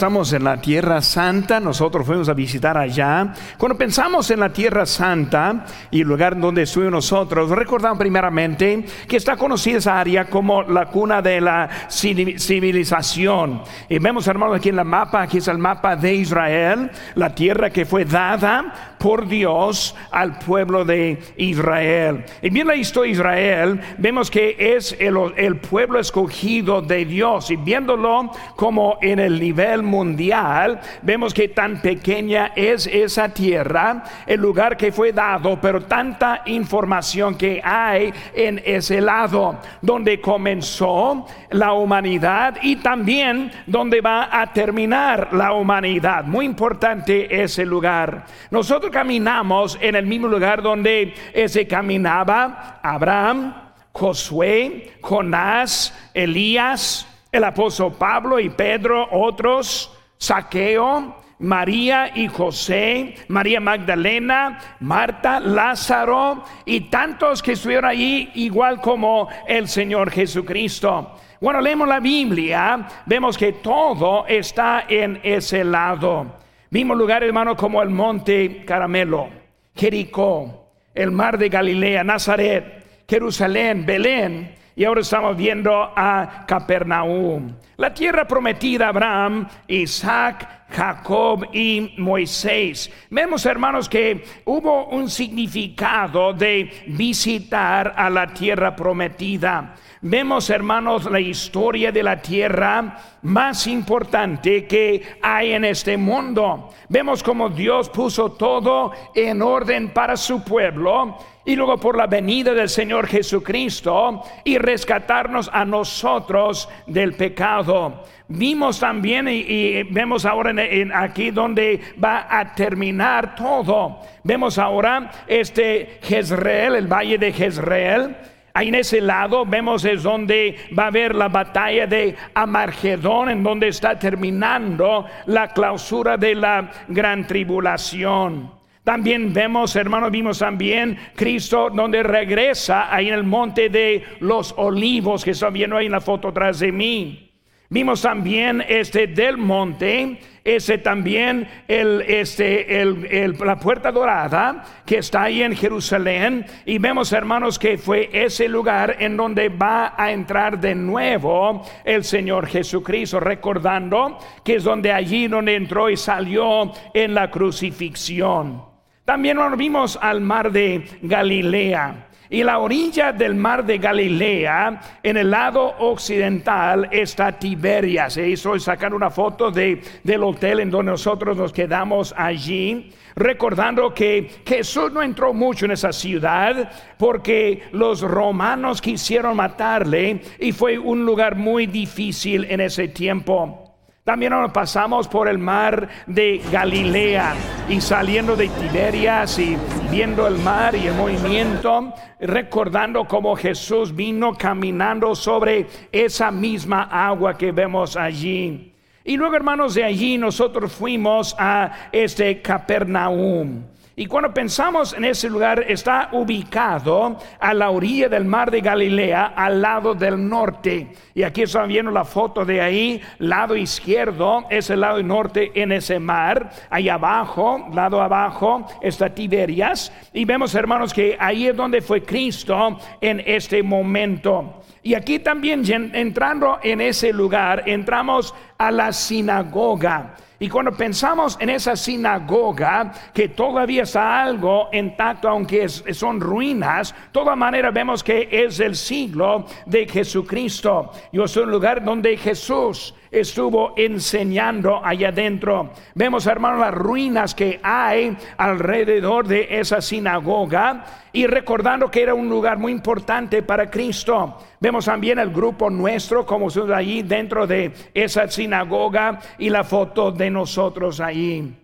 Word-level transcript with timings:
Estamos 0.00 0.32
en 0.32 0.44
la 0.44 0.56
Tierra 0.56 1.02
Santa, 1.02 1.60
nosotros 1.60 2.06
fuimos 2.06 2.30
a 2.30 2.32
visitar 2.32 2.78
allá. 2.78 3.34
Cuando 3.58 3.76
pensamos 3.76 4.30
en 4.30 4.40
la 4.40 4.50
Tierra 4.50 4.86
Santa 4.86 5.66
y 5.90 6.00
el 6.00 6.08
lugar 6.08 6.40
donde 6.40 6.62
estuvimos 6.62 6.92
nosotros, 6.92 7.50
recordamos 7.50 7.98
primeramente 7.98 8.82
que 9.06 9.18
está 9.18 9.36
conocida 9.36 9.76
esa 9.76 10.00
área 10.00 10.24
como 10.24 10.62
la 10.62 10.86
cuna 10.86 11.20
de 11.20 11.42
la 11.42 11.68
civilización. 11.90 13.60
Y 13.90 13.98
vemos, 13.98 14.26
hermanos, 14.26 14.56
aquí 14.56 14.70
en 14.70 14.78
el 14.78 14.86
mapa, 14.86 15.20
aquí 15.20 15.36
es 15.36 15.48
el 15.48 15.58
mapa 15.58 15.94
de 15.96 16.14
Israel, 16.14 16.90
la 17.14 17.34
tierra 17.34 17.68
que 17.68 17.84
fue 17.84 18.06
dada 18.06 18.96
por 18.96 19.28
Dios 19.28 19.94
al 20.10 20.38
pueblo 20.38 20.86
de 20.86 21.18
Israel. 21.36 22.24
Y 22.40 22.48
bien 22.48 22.66
la 22.66 22.74
historia 22.74 23.08
de 23.08 23.18
Israel, 23.18 23.80
vemos 23.98 24.30
que 24.30 24.56
es 24.58 24.96
el, 24.98 25.16
el 25.36 25.56
pueblo 25.56 25.98
escogido 25.98 26.80
de 26.80 27.04
Dios 27.04 27.50
y 27.50 27.56
viéndolo 27.56 28.30
como 28.56 28.98
en 29.02 29.18
el 29.18 29.38
nivel 29.40 29.89
mundial, 29.90 30.80
vemos 31.02 31.34
que 31.34 31.48
tan 31.48 31.82
pequeña 31.82 32.52
es 32.56 32.86
esa 32.86 33.28
tierra, 33.28 34.04
el 34.26 34.40
lugar 34.40 34.76
que 34.76 34.92
fue 34.92 35.12
dado, 35.12 35.60
pero 35.60 35.82
tanta 35.82 36.42
información 36.46 37.36
que 37.36 37.60
hay 37.62 38.12
en 38.34 38.62
ese 38.64 39.00
lado, 39.00 39.58
donde 39.82 40.20
comenzó 40.20 41.26
la 41.50 41.72
humanidad 41.72 42.56
y 42.62 42.76
también 42.76 43.50
donde 43.66 44.00
va 44.00 44.40
a 44.40 44.52
terminar 44.52 45.32
la 45.32 45.52
humanidad. 45.52 46.24
Muy 46.24 46.46
importante 46.46 47.42
ese 47.42 47.66
lugar. 47.66 48.24
Nosotros 48.50 48.90
caminamos 48.92 49.76
en 49.80 49.96
el 49.96 50.06
mismo 50.06 50.28
lugar 50.28 50.62
donde 50.62 51.12
se 51.46 51.66
caminaba 51.66 52.78
Abraham, 52.82 53.54
Josué, 53.92 54.92
Jonás, 55.00 55.92
Elías, 56.14 57.06
el 57.32 57.44
apóstol 57.44 57.94
Pablo 57.98 58.38
y 58.38 58.50
Pedro, 58.50 59.08
otros, 59.10 59.96
Saqueo, 60.18 61.16
María 61.40 62.12
y 62.14 62.28
José, 62.28 63.14
María 63.28 63.60
Magdalena, 63.60 64.58
Marta, 64.80 65.40
Lázaro 65.40 66.44
y 66.66 66.82
tantos 66.82 67.42
que 67.42 67.52
estuvieron 67.52 67.86
allí 67.86 68.30
igual 68.34 68.80
como 68.80 69.28
el 69.46 69.66
Señor 69.66 70.10
Jesucristo. 70.10 71.16
Bueno, 71.40 71.62
leemos 71.62 71.88
la 71.88 72.00
Biblia, 72.00 72.86
vemos 73.06 73.38
que 73.38 73.54
todo 73.54 74.26
está 74.26 74.84
en 74.86 75.20
ese 75.22 75.64
lado. 75.64 76.38
Vimos 76.68 76.98
lugares, 76.98 77.26
hermano, 77.28 77.56
como 77.56 77.82
el 77.82 77.88
monte 77.88 78.62
Caramelo, 78.66 79.30
Jericó, 79.74 80.72
el 80.94 81.10
mar 81.10 81.38
de 81.38 81.48
Galilea, 81.48 82.04
Nazaret, 82.04 83.04
Jerusalén, 83.08 83.86
Belén, 83.86 84.54
y 84.76 84.84
ahora 84.84 85.00
estamos 85.00 85.36
viendo 85.36 85.92
a 85.94 86.44
Capernaum. 86.46 87.54
La 87.76 87.92
tierra 87.92 88.26
prometida 88.26 88.88
Abraham, 88.88 89.48
Isaac, 89.68 90.66
Jacob 90.70 91.48
y 91.52 91.94
Moisés. 91.98 92.90
Vemos, 93.10 93.44
hermanos, 93.46 93.88
que 93.88 94.24
hubo 94.44 94.86
un 94.86 95.10
significado 95.10 96.32
de 96.32 96.70
visitar 96.86 97.94
a 97.96 98.08
la 98.08 98.28
tierra 98.28 98.76
prometida. 98.76 99.74
Vemos, 100.02 100.48
hermanos, 100.48 101.10
la 101.10 101.20
historia 101.20 101.92
de 101.92 102.02
la 102.02 102.22
tierra 102.22 102.98
más 103.22 103.66
importante 103.66 104.66
que 104.66 105.18
hay 105.20 105.52
en 105.52 105.64
este 105.64 105.96
mundo. 105.96 106.70
Vemos 106.88 107.22
como 107.22 107.50
Dios 107.50 107.90
puso 107.90 108.32
todo 108.32 108.92
en 109.14 109.42
orden 109.42 109.92
para 109.92 110.16
su 110.16 110.42
pueblo 110.42 111.18
y 111.50 111.56
luego 111.56 111.78
por 111.78 111.96
la 111.96 112.06
venida 112.06 112.54
del 112.54 112.68
Señor 112.68 113.08
Jesucristo 113.08 114.22
y 114.44 114.56
rescatarnos 114.56 115.50
a 115.52 115.64
nosotros 115.64 116.68
del 116.86 117.14
pecado. 117.14 118.04
Vimos 118.28 118.78
también 118.78 119.26
y, 119.28 119.82
vemos 119.82 120.24
ahora 120.24 120.50
en, 120.50 120.92
aquí 120.92 121.32
donde 121.32 121.80
va 122.02 122.28
a 122.30 122.54
terminar 122.54 123.34
todo. 123.34 123.98
Vemos 124.22 124.58
ahora 124.58 125.10
este 125.26 125.98
Jezreel, 126.02 126.76
el 126.76 126.86
valle 126.86 127.18
de 127.18 127.32
Jezreel. 127.32 128.16
Ahí 128.54 128.68
en 128.68 128.76
ese 128.76 129.00
lado 129.00 129.44
vemos 129.44 129.84
es 129.84 130.04
donde 130.04 130.56
va 130.78 130.84
a 130.84 130.86
haber 130.86 131.16
la 131.16 131.26
batalla 131.26 131.88
de 131.88 132.14
Amargedón, 132.32 133.28
en 133.28 133.42
donde 133.42 133.66
está 133.66 133.98
terminando 133.98 135.04
la 135.26 135.48
clausura 135.48 136.16
de 136.16 136.36
la 136.36 136.70
gran 136.86 137.26
tribulación. 137.26 138.59
También 138.84 139.32
vemos, 139.32 139.76
hermanos, 139.76 140.10
vimos 140.10 140.38
también 140.38 140.98
Cristo 141.14 141.68
donde 141.70 142.02
regresa 142.02 142.94
ahí 142.94 143.08
en 143.08 143.14
el 143.14 143.24
monte 143.24 143.68
de 143.68 144.02
los 144.20 144.54
olivos 144.56 145.22
que 145.22 145.32
están 145.32 145.52
viendo 145.52 145.76
ahí 145.76 145.86
en 145.86 145.92
la 145.92 146.00
foto 146.00 146.28
atrás 146.28 146.60
de 146.60 146.72
mí. 146.72 147.30
Vimos 147.72 148.02
también 148.02 148.64
este 148.66 149.06
del 149.06 149.36
monte, 149.36 150.18
ese 150.42 150.78
también 150.78 151.46
el, 151.68 152.00
este, 152.00 152.80
el, 152.80 153.36
la 153.38 153.60
puerta 153.60 153.92
dorada 153.92 154.64
que 154.84 154.98
está 154.98 155.24
ahí 155.24 155.42
en 155.42 155.54
Jerusalén. 155.54 156.44
Y 156.64 156.78
vemos, 156.78 157.12
hermanos, 157.12 157.60
que 157.60 157.78
fue 157.78 158.10
ese 158.12 158.48
lugar 158.48 158.96
en 158.98 159.16
donde 159.16 159.50
va 159.50 159.94
a 159.96 160.10
entrar 160.10 160.58
de 160.58 160.74
nuevo 160.74 161.64
el 161.84 162.02
Señor 162.02 162.48
Jesucristo, 162.48 163.20
recordando 163.20 164.18
que 164.42 164.56
es 164.56 164.64
donde 164.64 164.90
allí 164.90 165.28
donde 165.28 165.54
entró 165.54 165.88
y 165.88 165.96
salió 165.96 166.72
en 166.92 167.14
la 167.14 167.30
crucifixión. 167.30 168.69
También 169.10 169.38
nos 169.38 169.56
vimos 169.56 169.98
al 170.00 170.20
mar 170.20 170.52
de 170.52 170.84
Galilea. 171.02 172.06
Y 172.28 172.44
la 172.44 172.60
orilla 172.60 173.10
del 173.10 173.34
mar 173.34 173.66
de 173.66 173.76
Galilea, 173.76 174.80
en 175.02 175.16
el 175.16 175.32
lado 175.32 175.66
occidental, 175.80 176.88
está 176.92 177.32
Tiberias. 177.32 178.12
Se 178.12 178.28
hizo 178.28 178.56
sacar 178.60 178.94
una 178.94 179.10
foto 179.10 179.50
de, 179.50 179.82
del 180.04 180.22
hotel 180.22 180.60
en 180.60 180.70
donde 180.70 180.92
nosotros 180.92 181.36
nos 181.36 181.52
quedamos 181.52 182.14
allí 182.16 182.92
recordando 183.16 183.92
que 183.92 184.42
Jesús 184.46 184.92
no 184.92 185.02
entró 185.02 185.34
mucho 185.34 185.64
en 185.64 185.72
esa 185.72 185.92
ciudad 185.92 186.70
porque 186.96 187.64
los 187.72 188.02
romanos 188.02 188.80
quisieron 188.80 189.34
matarle 189.34 190.20
y 190.38 190.52
fue 190.52 190.78
un 190.78 191.04
lugar 191.04 191.34
muy 191.34 191.66
difícil 191.66 192.46
en 192.48 192.60
ese 192.60 192.86
tiempo. 192.86 193.69
También 194.10 194.32
nos 194.32 194.50
pasamos 194.50 195.06
por 195.06 195.28
el 195.28 195.38
mar 195.38 195.88
de 196.04 196.42
Galilea 196.50 197.32
y 197.68 197.80
saliendo 197.80 198.34
de 198.34 198.48
Tiberias 198.48 199.38
y 199.38 199.56
viendo 199.88 200.26
el 200.26 200.36
mar 200.38 200.74
y 200.74 200.88
el 200.88 200.94
movimiento, 200.94 201.94
recordando 202.18 203.04
cómo 203.04 203.36
Jesús 203.36 203.94
vino 203.94 204.34
caminando 204.34 205.14
sobre 205.14 205.68
esa 205.92 206.32
misma 206.32 206.88
agua 206.90 207.38
que 207.38 207.52
vemos 207.52 207.96
allí. 207.96 208.74
Y 209.04 209.16
luego, 209.16 209.36
hermanos, 209.36 209.76
de 209.76 209.84
allí 209.84 210.18
nosotros 210.18 210.72
fuimos 210.72 211.36
a 211.38 211.70
este 211.92 212.42
Capernaum. 212.42 213.62
Y 214.00 214.06
cuando 214.06 214.32
pensamos 214.32 214.94
en 214.94 215.04
ese 215.04 215.28
lugar, 215.28 215.62
está 215.68 216.08
ubicado 216.12 217.18
a 217.38 217.52
la 217.52 217.68
orilla 217.68 218.08
del 218.08 218.24
mar 218.24 218.50
de 218.50 218.62
Galilea, 218.62 219.34
al 219.36 219.60
lado 219.60 219.94
del 219.94 220.26
norte. 220.26 220.94
Y 221.14 221.22
aquí 221.22 221.42
están 221.42 221.68
viendo 221.68 221.90
la 221.90 222.06
foto 222.06 222.46
de 222.46 222.62
ahí, 222.62 223.02
lado 223.18 223.54
izquierdo 223.54 224.46
es 224.48 224.70
el 224.70 224.80
lado 224.80 225.02
norte 225.02 225.52
en 225.54 225.70
ese 225.72 225.98
mar. 225.98 226.50
Ahí 226.70 226.88
abajo, 226.88 227.68
lado 227.74 228.00
abajo, 228.00 228.66
está 228.80 229.10
Tiberias. 229.10 229.92
Y 230.14 230.24
vemos, 230.24 230.54
hermanos, 230.54 230.94
que 230.94 231.18
ahí 231.20 231.48
es 231.48 231.54
donde 231.54 231.82
fue 231.82 232.02
Cristo 232.02 232.78
en 233.02 233.22
este 233.26 233.62
momento. 233.62 234.62
Y 234.82 234.94
aquí 234.94 235.18
también 235.18 235.62
entrando 235.92 236.58
en 236.62 236.80
ese 236.80 237.12
lugar, 237.12 237.64
entramos 237.66 238.34
a 238.60 238.70
la 238.70 238.92
sinagoga. 238.92 240.16
Y 240.38 240.48
cuando 240.48 240.72
pensamos 240.72 241.36
en 241.40 241.48
esa 241.48 241.76
sinagoga, 241.76 242.92
que 243.14 243.28
todavía 243.28 243.84
está 243.84 244.22
algo 244.22 244.68
intacto, 244.72 245.28
aunque 245.28 245.66
son 245.68 246.20
ruinas, 246.20 246.92
de 246.92 246.98
toda 247.10 247.34
manera 247.36 247.70
vemos 247.70 248.04
que 248.04 248.28
es 248.30 248.60
el 248.60 248.76
siglo 248.76 249.46
de 249.64 249.88
Jesucristo. 249.88 250.92
Y 251.10 251.22
es 251.22 251.36
un 251.36 251.50
lugar 251.50 251.82
donde 251.82 252.16
Jesús 252.18 252.94
estuvo 253.10 253.74
enseñando 253.76 254.84
allá 254.84 255.08
adentro. 255.08 255.70
Vemos, 255.94 256.26
hermanos, 256.26 256.60
las 256.60 256.74
ruinas 256.74 257.34
que 257.34 257.60
hay 257.62 258.16
alrededor 258.36 259.26
de 259.26 259.60
esa 259.60 259.80
sinagoga 259.80 260.84
y 261.12 261.26
recordando 261.26 261.90
que 261.90 262.02
era 262.02 262.14
un 262.14 262.28
lugar 262.28 262.58
muy 262.58 262.72
importante 262.72 263.42
para 263.42 263.70
Cristo. 263.70 264.38
Vemos 264.60 264.84
también 264.84 265.18
el 265.18 265.30
grupo 265.30 265.70
nuestro, 265.70 266.24
como 266.24 266.48
estamos 266.48 266.70
allí 266.70 267.02
dentro 267.02 267.46
de 267.46 267.72
esa 267.94 268.28
sinagoga 268.28 269.18
y 269.38 269.50
la 269.50 269.64
foto 269.64 270.12
de 270.12 270.30
nosotros 270.30 271.00
ahí. 271.00 271.56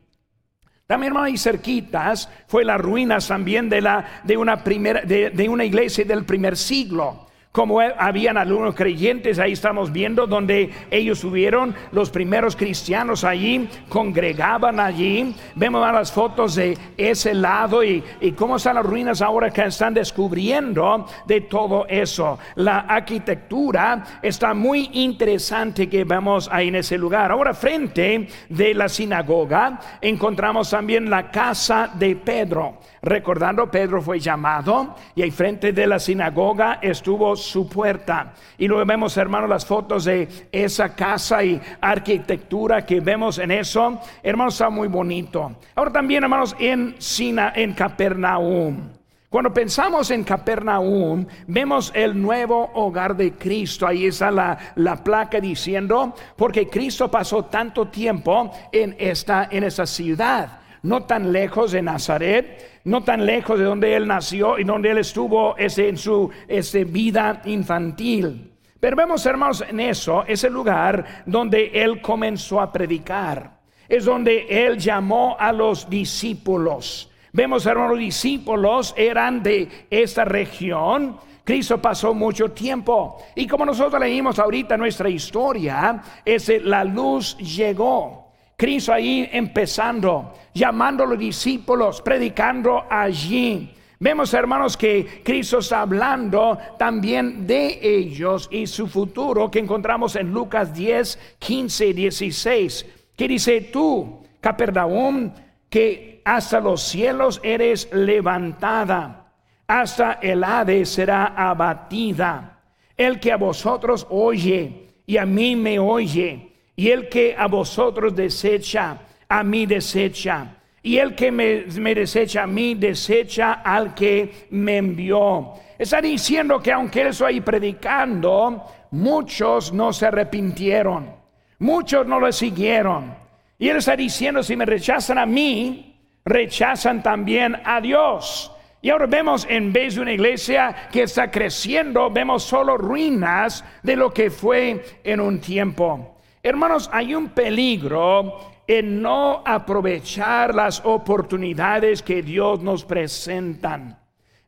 También 0.86 1.10
hermano, 1.10 1.26
ahí 1.26 1.36
cerquitas 1.36 2.30
fue 2.46 2.64
las 2.64 2.80
ruinas 2.80 3.26
también 3.26 3.68
de, 3.68 3.80
la, 3.80 4.22
de, 4.22 4.36
una 4.36 4.62
primera, 4.62 5.02
de 5.02 5.48
una 5.48 5.64
iglesia 5.64 6.04
del 6.04 6.24
primer 6.24 6.56
siglo 6.56 7.25
como 7.56 7.80
habían 7.80 8.36
algunos 8.36 8.74
creyentes, 8.74 9.38
ahí 9.38 9.52
estamos 9.52 9.90
viendo 9.90 10.26
donde 10.26 10.68
ellos 10.90 11.20
subieron, 11.20 11.74
los 11.90 12.10
primeros 12.10 12.54
cristianos 12.54 13.24
allí, 13.24 13.66
congregaban 13.88 14.78
allí. 14.78 15.34
Vemos 15.54 15.80
las 15.90 16.12
fotos 16.12 16.56
de 16.56 16.76
ese 16.98 17.32
lado 17.32 17.82
y, 17.82 18.04
y 18.20 18.32
cómo 18.32 18.56
están 18.56 18.74
las 18.74 18.84
ruinas 18.84 19.22
ahora 19.22 19.50
que 19.50 19.64
están 19.64 19.94
descubriendo 19.94 21.06
de 21.24 21.40
todo 21.40 21.86
eso. 21.88 22.38
La 22.56 22.80
arquitectura 22.80 24.04
está 24.20 24.52
muy 24.52 24.90
interesante 24.92 25.88
que 25.88 26.04
vemos 26.04 26.50
ahí 26.52 26.68
en 26.68 26.74
ese 26.74 26.98
lugar. 26.98 27.32
Ahora, 27.32 27.54
frente 27.54 28.28
de 28.50 28.74
la 28.74 28.90
sinagoga, 28.90 29.80
encontramos 30.02 30.68
también 30.68 31.08
la 31.08 31.30
casa 31.30 31.90
de 31.94 32.16
Pedro. 32.16 32.80
Recordando, 33.00 33.70
Pedro 33.70 34.02
fue 34.02 34.18
llamado 34.18 34.94
y 35.14 35.22
ahí 35.22 35.30
frente 35.30 35.72
de 35.72 35.86
la 35.86 35.98
sinagoga 35.98 36.80
estuvo 36.82 37.34
su 37.46 37.68
puerta. 37.68 38.34
Y 38.58 38.68
luego 38.68 38.84
vemos, 38.84 39.16
hermanos, 39.16 39.48
las 39.48 39.64
fotos 39.64 40.04
de 40.04 40.28
esa 40.52 40.94
casa 40.94 41.42
y 41.42 41.60
arquitectura 41.80 42.84
que 42.84 43.00
vemos 43.00 43.38
en 43.38 43.50
eso. 43.50 44.00
Hermanos, 44.22 44.54
está 44.54 44.70
muy 44.70 44.88
bonito. 44.88 45.56
Ahora 45.74 45.92
también, 45.92 46.22
hermanos, 46.22 46.54
en 46.58 46.96
Sina, 46.98 47.52
en 47.54 47.72
Capernaum. 47.72 48.96
Cuando 49.28 49.52
pensamos 49.52 50.10
en 50.12 50.24
Capernaum, 50.24 51.26
vemos 51.46 51.92
el 51.94 52.20
nuevo 52.20 52.70
hogar 52.74 53.16
de 53.16 53.32
Cristo. 53.32 53.86
Ahí 53.86 54.06
está 54.06 54.30
la, 54.30 54.56
la, 54.76 55.02
placa 55.02 55.40
diciendo, 55.40 56.14
porque 56.36 56.68
Cristo 56.68 57.10
pasó 57.10 57.44
tanto 57.44 57.88
tiempo 57.88 58.50
en 58.70 58.96
esta, 58.98 59.48
en 59.50 59.64
esta 59.64 59.84
ciudad, 59.84 60.60
no 60.82 61.04
tan 61.04 61.32
lejos 61.32 61.72
de 61.72 61.82
Nazaret 61.82 62.76
no 62.86 63.02
tan 63.02 63.26
lejos 63.26 63.58
de 63.58 63.64
donde 63.64 63.96
él 63.96 64.06
nació 64.06 64.60
y 64.60 64.64
donde 64.64 64.92
él 64.92 64.98
estuvo 64.98 65.56
ese, 65.56 65.88
en 65.88 65.96
su 65.96 66.30
ese 66.46 66.84
vida 66.84 67.42
infantil. 67.44 68.52
Pero 68.78 68.96
vemos, 68.96 69.26
hermanos, 69.26 69.64
en 69.68 69.80
eso, 69.80 70.24
ese 70.24 70.48
lugar 70.48 71.24
donde 71.26 71.66
él 71.74 72.00
comenzó 72.00 72.60
a 72.60 72.72
predicar. 72.72 73.58
Es 73.88 74.04
donde 74.04 74.46
él 74.48 74.78
llamó 74.78 75.36
a 75.38 75.50
los 75.52 75.90
discípulos. 75.90 77.10
Vemos, 77.32 77.66
hermanos, 77.66 77.92
los 77.92 77.98
discípulos 77.98 78.94
eran 78.96 79.42
de 79.42 79.68
esta 79.90 80.24
región. 80.24 81.16
Cristo 81.42 81.82
pasó 81.82 82.14
mucho 82.14 82.52
tiempo. 82.52 83.20
Y 83.34 83.48
como 83.48 83.66
nosotros 83.66 84.00
leímos 84.00 84.38
ahorita 84.38 84.76
nuestra 84.76 85.08
historia, 85.08 86.00
ese, 86.24 86.60
la 86.60 86.84
luz 86.84 87.36
llegó. 87.38 88.25
Cristo 88.56 88.94
ahí 88.94 89.28
empezando, 89.32 90.32
llamando 90.54 91.04
a 91.04 91.06
los 91.06 91.18
discípulos, 91.18 92.00
predicando 92.00 92.84
allí. 92.88 93.74
Vemos, 93.98 94.32
hermanos, 94.32 94.78
que 94.78 95.20
Cristo 95.22 95.58
está 95.58 95.82
hablando 95.82 96.58
también 96.78 97.46
de 97.46 97.78
ellos 97.82 98.48
y 98.50 98.66
su 98.66 98.86
futuro 98.86 99.50
que 99.50 99.58
encontramos 99.58 100.16
en 100.16 100.32
Lucas 100.32 100.74
10, 100.74 101.36
15 101.38 101.86
y 101.88 101.92
16. 101.92 102.86
Que 103.14 103.28
dice 103.28 103.60
tú, 103.60 104.22
Capernaum, 104.40 105.32
que 105.68 106.22
hasta 106.24 106.58
los 106.58 106.82
cielos 106.82 107.40
eres 107.42 107.90
levantada, 107.92 109.32
hasta 109.66 110.14
el 110.14 110.42
Hades 110.42 110.88
será 110.88 111.26
abatida. 111.26 112.62
El 112.96 113.20
que 113.20 113.32
a 113.32 113.36
vosotros 113.36 114.06
oye 114.08 114.88
y 115.04 115.18
a 115.18 115.26
mí 115.26 115.56
me 115.56 115.78
oye 115.78 116.55
y 116.76 116.90
el 116.90 117.08
que 117.08 117.34
a 117.36 117.46
vosotros 117.48 118.14
desecha, 118.14 118.98
a 119.28 119.42
mí 119.42 119.64
desecha. 119.64 120.56
Y 120.82 120.98
el 120.98 121.16
que 121.16 121.32
me, 121.32 121.94
desecha 121.94 122.44
a 122.44 122.46
mí, 122.46 122.74
desecha 122.74 123.54
al 123.54 123.94
que 123.94 124.46
me 124.50 124.76
envió. 124.76 125.54
Está 125.76 126.00
diciendo 126.00 126.60
que 126.60 126.70
aunque 126.70 127.00
él 127.00 127.08
está 127.08 127.26
ahí 127.26 127.40
predicando, 127.40 128.62
muchos 128.92 129.72
no 129.72 129.92
se 129.92 130.06
arrepintieron. 130.06 131.12
Muchos 131.58 132.06
no 132.06 132.20
lo 132.20 132.30
siguieron. 132.30 133.16
Y 133.58 133.68
él 133.68 133.78
está 133.78 133.96
diciendo, 133.96 134.42
si 134.42 134.54
me 134.54 134.66
rechazan 134.66 135.18
a 135.18 135.26
mí, 135.26 135.98
rechazan 136.24 137.02
también 137.02 137.56
a 137.64 137.80
Dios. 137.80 138.52
Y 138.82 138.90
ahora 138.90 139.06
vemos, 139.06 139.46
en 139.48 139.72
vez 139.72 139.96
de 139.96 140.02
una 140.02 140.12
iglesia 140.12 140.88
que 140.92 141.02
está 141.02 141.30
creciendo, 141.30 142.10
vemos 142.10 142.44
solo 142.44 142.76
ruinas 142.76 143.64
de 143.82 143.96
lo 143.96 144.12
que 144.12 144.30
fue 144.30 145.00
en 145.02 145.20
un 145.20 145.40
tiempo. 145.40 146.15
Hermanos, 146.46 146.88
hay 146.92 147.12
un 147.12 147.30
peligro 147.30 148.38
en 148.68 149.02
no 149.02 149.42
aprovechar 149.44 150.54
las 150.54 150.80
oportunidades 150.84 152.02
que 152.02 152.22
Dios 152.22 152.60
nos 152.60 152.84
presentan. 152.84 153.98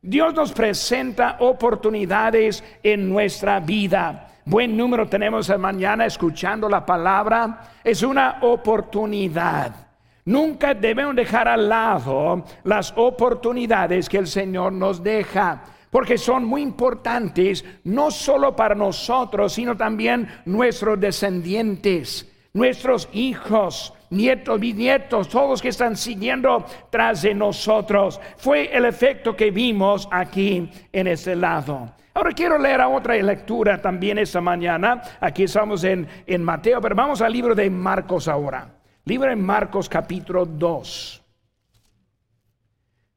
Dios 0.01 0.33
nos 0.33 0.53
presenta 0.53 1.35
oportunidades 1.41 2.63
en 2.81 3.09
nuestra 3.09 3.59
vida. 3.59 4.29
Buen 4.45 4.77
número 4.77 5.09
tenemos 5.09 5.49
mañana 5.59 6.05
escuchando 6.05 6.69
la 6.69 6.85
palabra. 6.85 7.69
Es 7.83 8.01
una 8.01 8.37
oportunidad. 8.43 9.75
Nunca 10.23 10.73
debemos 10.73 11.17
dejar 11.17 11.49
al 11.49 11.67
lado 11.67 12.45
las 12.63 12.93
oportunidades 12.95 14.07
que 14.07 14.19
el 14.19 14.27
Señor 14.27 14.71
nos 14.71 15.03
deja 15.03 15.63
porque 15.89 16.17
son 16.17 16.45
muy 16.45 16.61
importantes 16.61 17.65
no 17.83 18.11
solo 18.11 18.55
para 18.55 18.75
nosotros, 18.75 19.53
sino 19.53 19.75
también 19.75 20.27
nuestros 20.45 20.99
descendientes, 20.99 22.31
nuestros 22.53 23.09
hijos, 23.13 23.93
nietos, 24.09 24.59
bisnietos, 24.59 25.29
todos 25.29 25.61
que 25.61 25.69
están 25.69 25.95
siguiendo 25.95 26.65
tras 26.89 27.21
de 27.21 27.33
nosotros. 27.33 28.19
Fue 28.37 28.75
el 28.75 28.85
efecto 28.85 29.35
que 29.35 29.51
vimos 29.51 30.07
aquí 30.11 30.69
en 30.91 31.07
este 31.07 31.35
lado. 31.35 31.91
Ahora 32.13 32.31
quiero 32.31 32.57
leer 32.57 32.81
a 32.81 32.89
otra 32.89 33.15
lectura 33.15 33.81
también 33.81 34.17
esta 34.17 34.41
mañana. 34.41 35.01
Aquí 35.21 35.43
estamos 35.43 35.83
en, 35.83 36.07
en 36.25 36.43
Mateo, 36.43 36.81
pero 36.81 36.95
vamos 36.95 37.21
al 37.21 37.31
libro 37.31 37.55
de 37.55 37.69
Marcos 37.69 38.27
ahora. 38.27 38.67
Libro 39.05 39.29
de 39.29 39.35
Marcos 39.35 39.87
capítulo 39.87 40.45
2. 40.45 41.18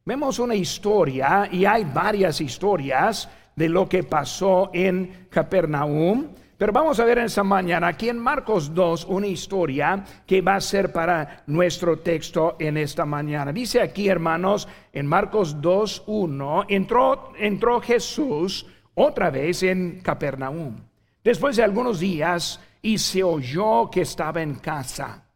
Vemos 0.04 0.40
una 0.40 0.56
historia 0.56 1.48
y 1.52 1.64
hay 1.64 1.84
varias 1.84 2.40
historias 2.40 3.28
de 3.54 3.68
lo 3.68 3.88
que 3.88 4.02
pasó 4.02 4.70
en 4.74 5.28
Capernaum. 5.30 6.26
Pero 6.58 6.72
vamos 6.72 6.98
a 6.98 7.04
ver 7.04 7.18
en 7.18 7.26
esta 7.26 7.44
mañana 7.44 7.86
aquí 7.86 8.08
en 8.08 8.18
Marcos 8.18 8.74
2 8.74 9.04
una 9.04 9.28
historia 9.28 10.04
que 10.26 10.40
va 10.40 10.56
a 10.56 10.60
ser 10.60 10.92
para 10.92 11.44
nuestro 11.46 12.00
texto 12.00 12.56
en 12.58 12.78
esta 12.78 13.04
mañana. 13.04 13.52
Dice 13.52 13.80
aquí, 13.80 14.08
hermanos, 14.08 14.66
en 14.92 15.06
Marcos 15.06 15.60
2, 15.60 16.02
1, 16.06 16.64
entró, 16.68 17.32
entró 17.38 17.80
Jesús 17.80 18.66
otra 18.94 19.30
vez 19.30 19.62
en 19.62 20.00
Capernaum. 20.00 20.80
Después 21.22 21.54
de 21.54 21.62
algunos 21.62 22.00
días 22.00 22.58
y 22.80 22.98
se 22.98 23.22
oyó 23.22 23.88
que 23.88 24.00
estaba 24.00 24.42
en 24.42 24.56
casa. 24.56 25.26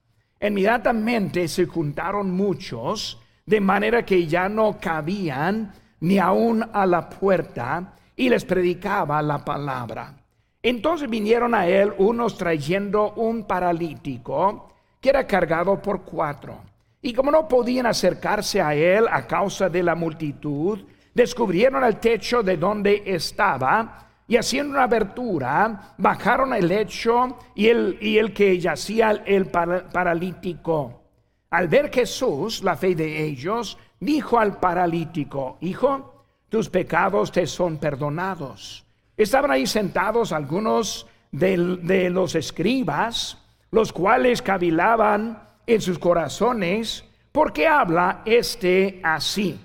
Inmediatamente 0.41 1.47
se 1.47 1.67
juntaron 1.67 2.33
muchos 2.33 3.21
de 3.47 3.61
manera 3.61 4.05
que 4.05 4.27
ya 4.27 4.49
no 4.49 4.77
cabían 4.81 5.73
ni 6.01 6.19
aún 6.19 6.69
a 6.73 6.85
la 6.85 7.09
puerta, 7.09 7.95
y 8.17 8.29
les 8.29 8.45
predicaba 8.45 9.23
la 9.23 9.45
palabra. 9.45 10.15
Entonces 10.63 11.09
vinieron 11.09 11.55
a 11.55 11.67
él 11.67 11.93
unos 11.99 12.37
trayendo 12.37 13.13
un 13.13 13.45
paralítico 13.45 14.73
que 15.01 15.11
era 15.11 15.27
cargado 15.27 15.81
por 15.81 16.03
cuatro. 16.03 16.61
Y 17.03 17.13
como 17.13 17.31
no 17.31 17.47
podían 17.47 17.87
acercarse 17.87 18.61
a 18.61 18.75
él 18.75 19.07
a 19.09 19.26
causa 19.26 19.69
de 19.69 19.83
la 19.83 19.95
multitud, 19.95 20.81
descubrieron 21.15 21.85
el 21.85 21.97
techo 21.97 22.43
de 22.43 22.57
donde 22.57 23.03
estaba 23.07 24.09
y 24.26 24.37
haciendo 24.37 24.73
una 24.73 24.85
abertura, 24.85 25.95
bajaron 25.99 26.53
el 26.53 26.67
lecho 26.67 27.38
y 27.55 27.69
el, 27.69 27.99
y 28.00 28.19
el 28.19 28.33
que 28.33 28.59
yacía 28.59 29.23
el 29.25 29.47
paralítico. 29.47 31.06
Al 31.50 31.69
ver 31.69 31.93
Jesús 31.93 32.62
la 32.62 32.76
fe 32.76 32.95
de 32.95 33.25
ellos, 33.25 33.79
dijo 34.00 34.38
al 34.38 34.59
paralítico, 34.59 35.59
Hijo, 35.61 36.25
tus 36.49 36.69
pecados 36.69 37.33
te 37.33 37.47
son 37.47 37.79
perdonados. 37.79 38.85
Estaban 39.17 39.50
ahí 39.50 39.67
sentados 39.67 40.33
algunos 40.33 41.07
de, 41.33 42.11
los 42.11 42.35
escribas, 42.35 43.38
los 43.71 43.93
cuales 43.93 44.43
cavilaban 44.43 45.43
en 45.67 45.81
sus 45.81 45.99
corazones, 45.99 47.05
¿por 47.33 47.53
qué 47.53 47.67
habla 47.67 48.23
este 48.25 49.00
así? 49.03 49.59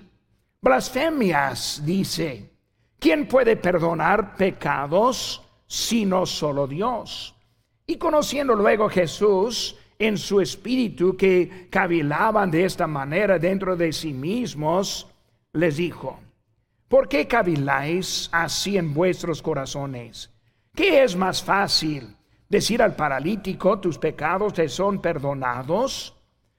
Blasfemias, 0.60 1.82
dice. 1.84 2.50
¿Quién 2.98 3.26
puede 3.26 3.56
perdonar 3.56 4.36
pecados 4.36 5.42
sino 5.66 6.24
solo 6.24 6.66
Dios? 6.66 7.34
Y 7.86 7.96
conociendo 7.96 8.54
luego 8.54 8.88
Jesús 8.88 9.76
en 10.02 10.18
su 10.18 10.40
espíritu 10.40 11.16
que 11.16 11.68
cavilaban 11.70 12.50
de 12.50 12.64
esta 12.64 12.88
manera 12.88 13.38
dentro 13.38 13.76
de 13.76 13.92
sí 13.92 14.12
mismos, 14.12 15.06
les 15.52 15.76
dijo, 15.76 16.18
¿por 16.88 17.08
qué 17.08 17.28
caviláis 17.28 18.28
así 18.32 18.76
en 18.76 18.92
vuestros 18.92 19.40
corazones? 19.40 20.28
¿Qué 20.74 21.04
es 21.04 21.14
más 21.14 21.40
fácil? 21.40 22.16
¿Decir 22.48 22.82
al 22.82 22.96
paralítico, 22.96 23.78
tus 23.78 23.96
pecados 23.96 24.54
te 24.54 24.68
son 24.68 25.00
perdonados? 25.00 26.16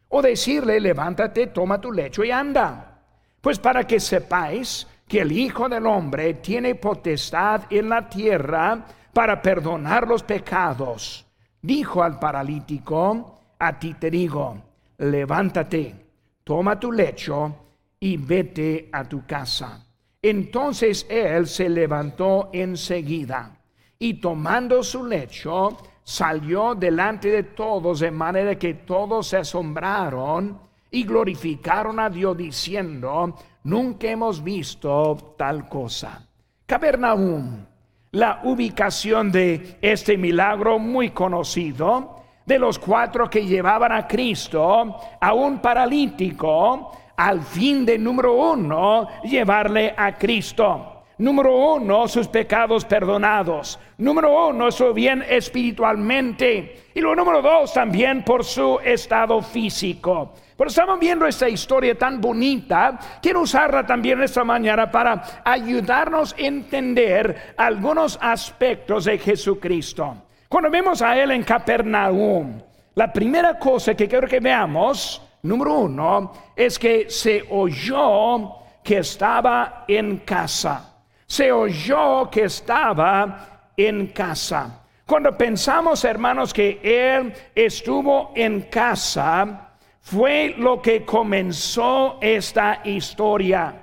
¿O 0.07 0.21
decirle, 0.21 0.79
levántate, 0.79 1.47
toma 1.47 1.81
tu 1.81 1.91
lecho 1.91 2.23
y 2.23 2.31
anda? 2.31 3.01
Pues 3.41 3.59
para 3.59 3.85
que 3.85 3.99
sepáis 3.99 4.87
que 5.05 5.19
el 5.19 5.33
Hijo 5.33 5.67
del 5.67 5.85
Hombre 5.85 6.35
tiene 6.35 6.75
potestad 6.75 7.63
en 7.69 7.89
la 7.89 8.07
tierra 8.07 8.85
para 9.11 9.41
perdonar 9.41 10.07
los 10.07 10.23
pecados. 10.23 11.25
Dijo 11.63 12.03
al 12.03 12.19
paralítico, 12.19 13.39
a 13.57 13.79
ti 13.79 13.93
te 13.93 14.11
digo, 14.11 14.61
levántate, 14.97 15.95
toma 16.43 16.77
tu 16.77 16.91
lecho 16.91 17.55
y 18.01 18.17
vete 18.17 18.89
a 18.91 19.05
tu 19.05 19.25
casa. 19.25 19.81
Entonces 20.21 21.07
él 21.09 21.47
se 21.47 21.69
levantó 21.69 22.49
enseguida 22.51 23.57
y 23.97 24.15
tomando 24.15 24.83
su 24.83 25.05
lecho, 25.05 25.77
salió 26.03 26.75
delante 26.75 27.29
de 27.29 27.43
todos 27.43 28.01
de 28.01 28.11
manera 28.11 28.59
que 28.59 28.73
todos 28.73 29.27
se 29.27 29.37
asombraron 29.37 30.59
y 30.91 31.05
glorificaron 31.05 31.97
a 31.97 32.09
Dios 32.09 32.35
diciendo, 32.35 33.37
nunca 33.63 34.09
hemos 34.09 34.43
visto 34.43 35.35
tal 35.37 35.69
cosa. 35.69 36.27
Capernaum, 36.65 37.65
la 38.13 38.41
ubicación 38.43 39.31
de 39.31 39.77
este 39.81 40.17
milagro 40.17 40.77
muy 40.77 41.09
conocido, 41.09 42.21
de 42.45 42.59
los 42.59 42.77
cuatro 42.77 43.27
que 43.27 43.43
llevaban 43.45 43.91
a 43.91 44.07
Cristo, 44.07 44.97
a 45.19 45.33
un 45.33 45.59
paralítico, 45.59 46.91
al 47.17 47.41
fin 47.41 47.83
de 47.83 47.97
número 47.97 48.33
uno, 48.33 49.07
llevarle 49.23 49.95
a 49.97 50.13
Cristo. 50.15 51.05
Número 51.17 51.75
uno, 51.75 52.07
sus 52.07 52.27
pecados 52.27 52.85
perdonados. 52.85 53.79
Número 53.97 54.47
uno, 54.49 54.69
su 54.71 54.93
bien 54.93 55.23
espiritualmente. 55.27 56.89
Y 56.93 57.01
lo 57.01 57.15
número 57.15 57.41
dos, 57.41 57.73
también 57.73 58.23
por 58.23 58.43
su 58.43 58.79
estado 58.83 59.41
físico. 59.41 60.33
Pero 60.63 60.69
estamos 60.69 60.97
viendo 60.97 61.25
esta 61.25 61.49
historia 61.49 61.93
tan 61.93 62.21
bonita. 62.21 62.97
Quiero 63.21 63.41
usarla 63.41 63.85
también 63.85 64.23
esta 64.23 64.45
mañana 64.45 64.89
para 64.89 65.41
ayudarnos 65.43 66.31
a 66.31 66.37
entender 66.37 67.53
algunos 67.57 68.17
aspectos 68.21 69.03
de 69.03 69.17
Jesucristo. 69.17 70.15
Cuando 70.47 70.69
vemos 70.69 71.01
a 71.01 71.21
Él 71.21 71.31
en 71.31 71.43
Capernaum, 71.43 72.61
la 72.95 73.11
primera 73.11 73.59
cosa 73.59 73.93
que 73.93 74.07
quiero 74.07 74.25
que 74.25 74.39
veamos, 74.39 75.21
número 75.41 75.79
uno, 75.79 76.31
es 76.55 76.79
que 76.79 77.09
se 77.09 77.43
oyó 77.49 78.53
que 78.81 78.99
estaba 78.99 79.83
en 79.85 80.19
casa 80.19 80.91
se 81.25 81.51
oyó 81.51 82.29
que 82.29 82.43
estaba 82.43 83.71
en 83.75 84.07
casa. 84.07 84.79
Cuando 85.05 85.35
pensamos, 85.35 86.05
hermanos, 86.05 86.53
que 86.53 86.79
Él 86.83 87.33
estuvo 87.53 88.31
en 88.35 88.61
casa, 88.61 89.62
fue 90.03 90.53
lo 90.57 90.81
que 90.81 91.05
comenzó 91.05 92.17
esta 92.19 92.81
historia. 92.83 93.73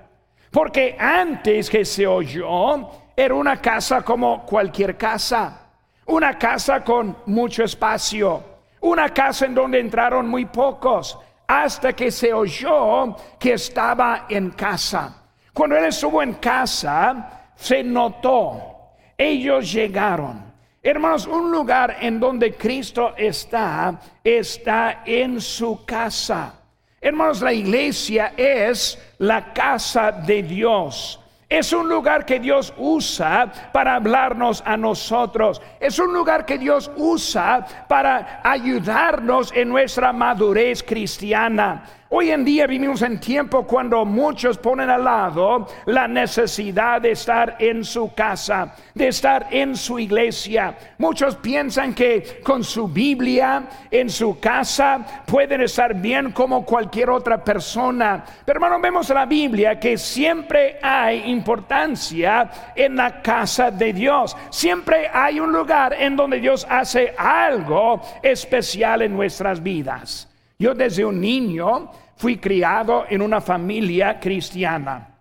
Porque 0.51 0.95
antes 0.99 1.71
que 1.71 1.85
se 1.85 2.07
oyó, 2.07 2.91
era 3.17 3.35
una 3.35 3.57
casa 3.61 4.03
como 4.03 4.45
cualquier 4.45 4.99
casa. 4.99 5.71
Una 6.07 6.39
casa 6.39 6.85
con 6.85 7.17
mucho 7.27 7.65
espacio. 7.65 8.45
Una 8.81 9.09
casa 9.09 9.47
en 9.47 9.55
donde 9.55 9.81
entraron 9.81 10.29
muy 10.29 10.45
pocos. 10.45 11.19
Hasta 11.47 11.95
que 11.95 12.11
se 12.11 12.33
oyó 12.35 13.17
que 13.39 13.55
estaba 13.55 14.27
en 14.29 14.51
casa. 14.51 15.25
Cuando 15.55 15.77
él 15.77 15.87
estuvo 15.87 16.23
en 16.23 16.35
casa, 16.35 17.51
se 17.55 17.83
notó, 17.83 18.91
ellos 19.17 19.73
llegaron. 19.73 20.50
Hermanos, 20.83 21.27
un 21.27 21.51
lugar 21.51 21.99
en 22.01 22.19
donde 22.19 22.55
Cristo 22.55 23.13
está, 23.17 24.01
está 24.25 25.03
en 25.05 25.39
su 25.39 25.85
casa. 25.85 26.55
Hermanos, 26.99 27.43
la 27.43 27.53
iglesia 27.53 28.33
es 28.35 28.99
la 29.19 29.53
casa 29.53 30.11
de 30.11 30.43
Dios. 30.43 31.21
Es 31.51 31.73
un 31.75 31.87
lugar 31.87 32.25
que 32.25 32.41
Dios 32.41 32.73
usa 32.79 33.53
para 33.73 33.97
hablarnos 33.97 34.63
a 34.65 34.77
nosotros. 34.79 35.61
Es 35.81 35.99
un 35.99 36.15
lugar 36.15 36.47
que 36.47 36.57
Dios 36.57 36.91
usa 36.97 37.67
para 37.87 38.41
ayudarnos 38.43 39.53
en 39.53 39.69
nuestra 39.69 40.15
madurez 40.15 40.83
cristiana. 40.83 41.85
Hoy 42.13 42.33
en 42.33 42.45
día 42.45 42.67
vivimos 42.67 43.03
en 43.03 43.21
tiempo 43.21 43.65
cuando 43.65 44.05
muchos 44.05 44.59
ponen 44.59 44.91
al 44.91 45.05
lado 45.05 45.69
la 45.87 46.09
necesidad 46.09 47.01
de 47.01 47.13
estar 47.13 47.55
en 47.61 47.85
su 47.85 48.13
casa, 48.15 48.75
de 48.93 49.07
estar 49.07 49.47
en 49.53 49.77
su 49.77 49.97
iglesia. 49.97 50.77
Muchos 50.99 51.37
piensan 51.37 51.95
que 51.95 52.41
con 52.43 52.65
su 52.65 52.89
Biblia 52.89 53.63
en 53.93 54.11
su 54.11 54.41
casa 54.41 55.23
pueden 55.25 55.61
estar 55.61 55.95
bien 55.95 56.33
como 56.33 56.65
cualquier 56.67 57.11
otra 57.11 57.45
persona. 57.45 58.25
Pero 58.45 58.57
hermano, 58.57 58.81
vemos 58.81 59.09
en 59.09 59.15
la 59.15 59.27
Biblia 59.27 59.79
que 59.79 59.97
siempre 59.97 60.81
hay 60.83 61.31
importancia 61.31 62.51
en 62.75 62.97
la 62.97 63.23
casa 63.23 63.71
de 63.71 63.93
Dios. 63.93 64.37
Siempre 64.51 65.09
hay 65.15 65.39
un 65.39 65.53
lugar 65.53 65.95
en 65.97 66.17
donde 66.17 66.41
Dios 66.41 66.67
hace 66.69 67.15
algo 67.17 68.03
especial 68.21 69.03
en 69.03 69.15
nuestras 69.15 69.63
vidas. 69.63 70.30
Yo 70.61 70.75
desde 70.75 71.07
un 71.07 71.19
niño 71.19 71.91
fui 72.17 72.37
criado 72.37 73.07
en 73.09 73.23
una 73.23 73.41
familia 73.41 74.21
cristiana. 74.21 75.17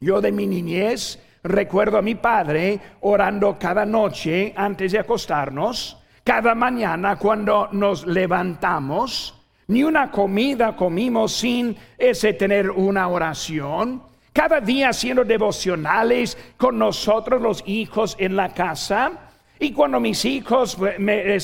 Yo 0.00 0.22
de 0.22 0.32
mi 0.32 0.46
niñez 0.46 1.22
recuerdo 1.42 1.98
a 1.98 2.02
mi 2.02 2.14
padre 2.14 2.80
orando 3.02 3.58
cada 3.58 3.84
noche 3.84 4.54
antes 4.56 4.92
de 4.92 4.98
acostarnos, 4.98 5.98
cada 6.24 6.54
mañana 6.54 7.16
cuando 7.16 7.68
nos 7.72 8.06
levantamos. 8.06 9.34
Ni 9.66 9.84
una 9.84 10.10
comida 10.10 10.74
comimos 10.74 11.32
sin 11.32 11.76
ese 11.98 12.32
tener 12.32 12.70
una 12.70 13.06
oración. 13.08 14.02
Cada 14.32 14.62
día 14.62 14.88
haciendo 14.88 15.24
devocionales 15.24 16.38
con 16.56 16.78
nosotros 16.78 17.42
los 17.42 17.62
hijos 17.66 18.16
en 18.18 18.34
la 18.34 18.54
casa 18.54 19.29
y 19.62 19.72
cuando 19.72 20.00
mis 20.00 20.24
hijos 20.24 20.78
me, 20.78 21.36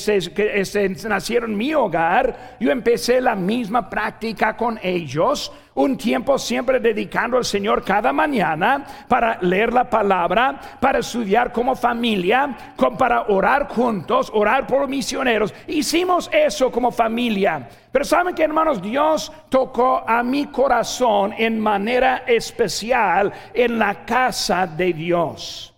nacieron 1.07 1.51
en 1.51 1.57
mi 1.57 1.75
hogar, 1.75 2.57
yo 2.59 2.71
empecé 2.71 3.21
la 3.21 3.35
misma 3.35 3.87
práctica 3.87 4.57
con 4.57 4.79
ellos. 4.81 5.51
Un 5.75 5.95
tiempo 5.95 6.39
siempre 6.39 6.79
dedicando 6.79 7.37
al 7.37 7.45
Señor 7.45 7.83
cada 7.83 8.11
mañana 8.11 8.83
para 9.07 9.37
leer 9.41 9.71
la 9.71 9.87
palabra, 9.87 10.59
para 10.79 10.97
estudiar 10.97 11.51
como 11.51 11.75
familia, 11.75 12.73
para 12.97 13.27
orar 13.27 13.67
juntos, 13.67 14.31
orar 14.33 14.65
por 14.65 14.87
misioneros. 14.87 15.53
Hicimos 15.67 16.27
eso 16.33 16.71
como 16.71 16.91
familia. 16.91 17.69
Pero 17.91 18.03
saben 18.03 18.33
que 18.33 18.43
hermanos, 18.43 18.81
Dios 18.81 19.31
tocó 19.49 20.03
a 20.07 20.23
mi 20.23 20.47
corazón 20.47 21.35
en 21.37 21.59
manera 21.59 22.23
especial 22.25 23.31
en 23.53 23.77
la 23.77 24.03
casa 24.05 24.65
de 24.65 24.91
Dios. 24.91 25.76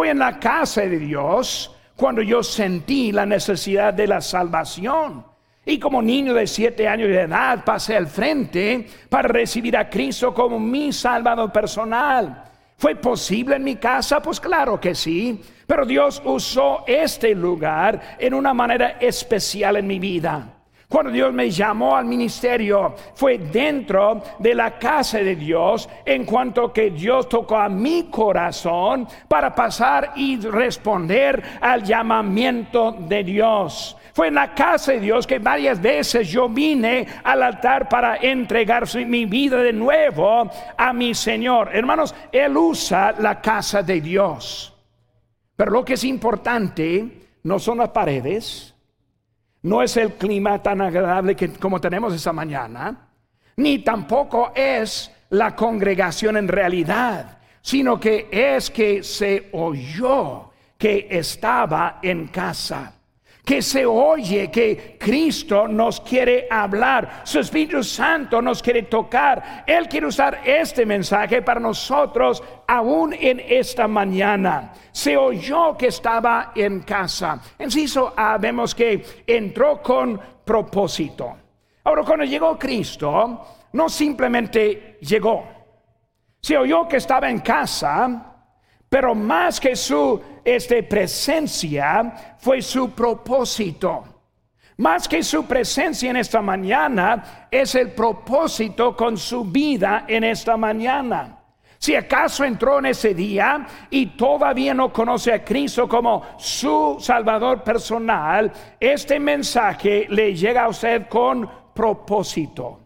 Fue 0.00 0.08
en 0.08 0.18
la 0.18 0.40
casa 0.40 0.80
de 0.80 0.98
Dios 0.98 1.76
cuando 1.94 2.22
yo 2.22 2.42
sentí 2.42 3.12
la 3.12 3.26
necesidad 3.26 3.92
de 3.92 4.06
la 4.06 4.22
salvación. 4.22 5.26
Y 5.66 5.78
como 5.78 6.00
niño 6.00 6.32
de 6.32 6.46
siete 6.46 6.88
años 6.88 7.08
de 7.08 7.20
edad 7.20 7.62
pasé 7.66 7.98
al 7.98 8.06
frente 8.06 8.86
para 9.10 9.28
recibir 9.28 9.76
a 9.76 9.90
Cristo 9.90 10.32
como 10.32 10.58
mi 10.58 10.90
salvador 10.90 11.52
personal. 11.52 12.44
¿Fue 12.78 12.96
posible 12.96 13.56
en 13.56 13.64
mi 13.64 13.76
casa? 13.76 14.22
Pues 14.22 14.40
claro 14.40 14.80
que 14.80 14.94
sí. 14.94 15.38
Pero 15.66 15.84
Dios 15.84 16.22
usó 16.24 16.82
este 16.86 17.34
lugar 17.34 18.16
en 18.18 18.32
una 18.32 18.54
manera 18.54 18.96
especial 19.00 19.76
en 19.76 19.86
mi 19.86 19.98
vida. 19.98 20.59
Cuando 20.90 21.12
Dios 21.12 21.32
me 21.32 21.48
llamó 21.48 21.94
al 21.94 22.04
ministerio, 22.04 22.96
fue 23.14 23.38
dentro 23.38 24.24
de 24.40 24.56
la 24.56 24.76
casa 24.76 25.18
de 25.18 25.36
Dios, 25.36 25.88
en 26.04 26.24
cuanto 26.24 26.72
que 26.72 26.90
Dios 26.90 27.28
tocó 27.28 27.58
a 27.58 27.68
mi 27.68 28.08
corazón 28.10 29.06
para 29.28 29.54
pasar 29.54 30.14
y 30.16 30.40
responder 30.40 31.40
al 31.60 31.84
llamamiento 31.84 32.90
de 32.90 33.22
Dios. 33.22 33.96
Fue 34.12 34.26
en 34.26 34.34
la 34.34 34.52
casa 34.52 34.90
de 34.90 34.98
Dios 34.98 35.28
que 35.28 35.38
varias 35.38 35.80
veces 35.80 36.28
yo 36.28 36.48
vine 36.48 37.06
al 37.22 37.44
altar 37.44 37.88
para 37.88 38.16
entregar 38.16 38.84
mi 39.06 39.26
vida 39.26 39.58
de 39.58 39.72
nuevo 39.72 40.50
a 40.76 40.92
mi 40.92 41.14
Señor. 41.14 41.70
Hermanos, 41.72 42.16
Él 42.32 42.56
usa 42.56 43.14
la 43.16 43.40
casa 43.40 43.84
de 43.84 44.00
Dios. 44.00 44.76
Pero 45.54 45.70
lo 45.70 45.84
que 45.84 45.94
es 45.94 46.02
importante 46.02 47.28
no 47.44 47.60
son 47.60 47.78
las 47.78 47.90
paredes, 47.90 48.69
no 49.62 49.82
es 49.82 49.96
el 49.96 50.14
clima 50.14 50.62
tan 50.62 50.80
agradable 50.80 51.36
que, 51.36 51.50
como 51.52 51.80
tenemos 51.80 52.14
esta 52.14 52.32
mañana, 52.32 53.08
ni 53.56 53.80
tampoco 53.80 54.52
es 54.54 55.10
la 55.30 55.54
congregación 55.54 56.36
en 56.36 56.48
realidad, 56.48 57.38
sino 57.60 58.00
que 58.00 58.28
es 58.30 58.70
que 58.70 59.02
se 59.02 59.48
oyó 59.52 60.50
que 60.78 61.08
estaba 61.10 61.98
en 62.02 62.28
casa 62.28 62.99
que 63.44 63.62
se 63.62 63.84
oye 63.86 64.50
que 64.50 64.96
Cristo 64.98 65.66
nos 65.66 66.00
quiere 66.00 66.46
hablar, 66.50 67.22
su 67.24 67.40
Espíritu 67.40 67.82
Santo 67.82 68.40
nos 68.40 68.62
quiere 68.62 68.82
tocar. 68.82 69.64
Él 69.66 69.88
quiere 69.88 70.06
usar 70.06 70.40
este 70.44 70.84
mensaje 70.86 71.42
para 71.42 71.60
nosotros 71.60 72.42
aún 72.66 73.12
en 73.12 73.40
esta 73.40 73.88
mañana. 73.88 74.72
Se 74.92 75.16
oyó 75.16 75.76
que 75.76 75.88
estaba 75.88 76.52
en 76.54 76.80
casa. 76.80 77.40
En 77.58 77.70
Ciso 77.70 78.12
ah, 78.16 78.38
vemos 78.38 78.74
que 78.74 79.04
entró 79.26 79.82
con 79.82 80.20
propósito. 80.44 81.36
Ahora, 81.84 82.02
cuando 82.04 82.24
llegó 82.24 82.58
Cristo, 82.58 83.46
no 83.72 83.88
simplemente 83.88 84.98
llegó, 85.00 85.44
Se 86.42 86.56
oyó 86.56 86.88
que 86.88 86.96
estaba 86.96 87.28
en 87.28 87.40
casa, 87.40 88.29
pero 88.90 89.14
más 89.14 89.60
que 89.60 89.76
su 89.76 90.20
este, 90.44 90.82
presencia 90.82 92.36
fue 92.38 92.60
su 92.60 92.90
propósito. 92.90 94.04
Más 94.78 95.06
que 95.06 95.22
su 95.22 95.46
presencia 95.46 96.10
en 96.10 96.16
esta 96.16 96.42
mañana 96.42 97.46
es 97.50 97.76
el 97.76 97.92
propósito 97.92 98.96
con 98.96 99.16
su 99.16 99.44
vida 99.44 100.06
en 100.08 100.24
esta 100.24 100.56
mañana. 100.56 101.38
Si 101.78 101.94
acaso 101.94 102.44
entró 102.44 102.80
en 102.80 102.86
ese 102.86 103.14
día 103.14 103.64
y 103.90 104.06
todavía 104.06 104.74
no 104.74 104.92
conoce 104.92 105.32
a 105.32 105.44
Cristo 105.44 105.88
como 105.88 106.24
su 106.36 106.96
Salvador 106.98 107.62
personal, 107.62 108.52
este 108.80 109.20
mensaje 109.20 110.06
le 110.08 110.34
llega 110.34 110.64
a 110.64 110.68
usted 110.68 111.06
con 111.08 111.48
propósito, 111.72 112.80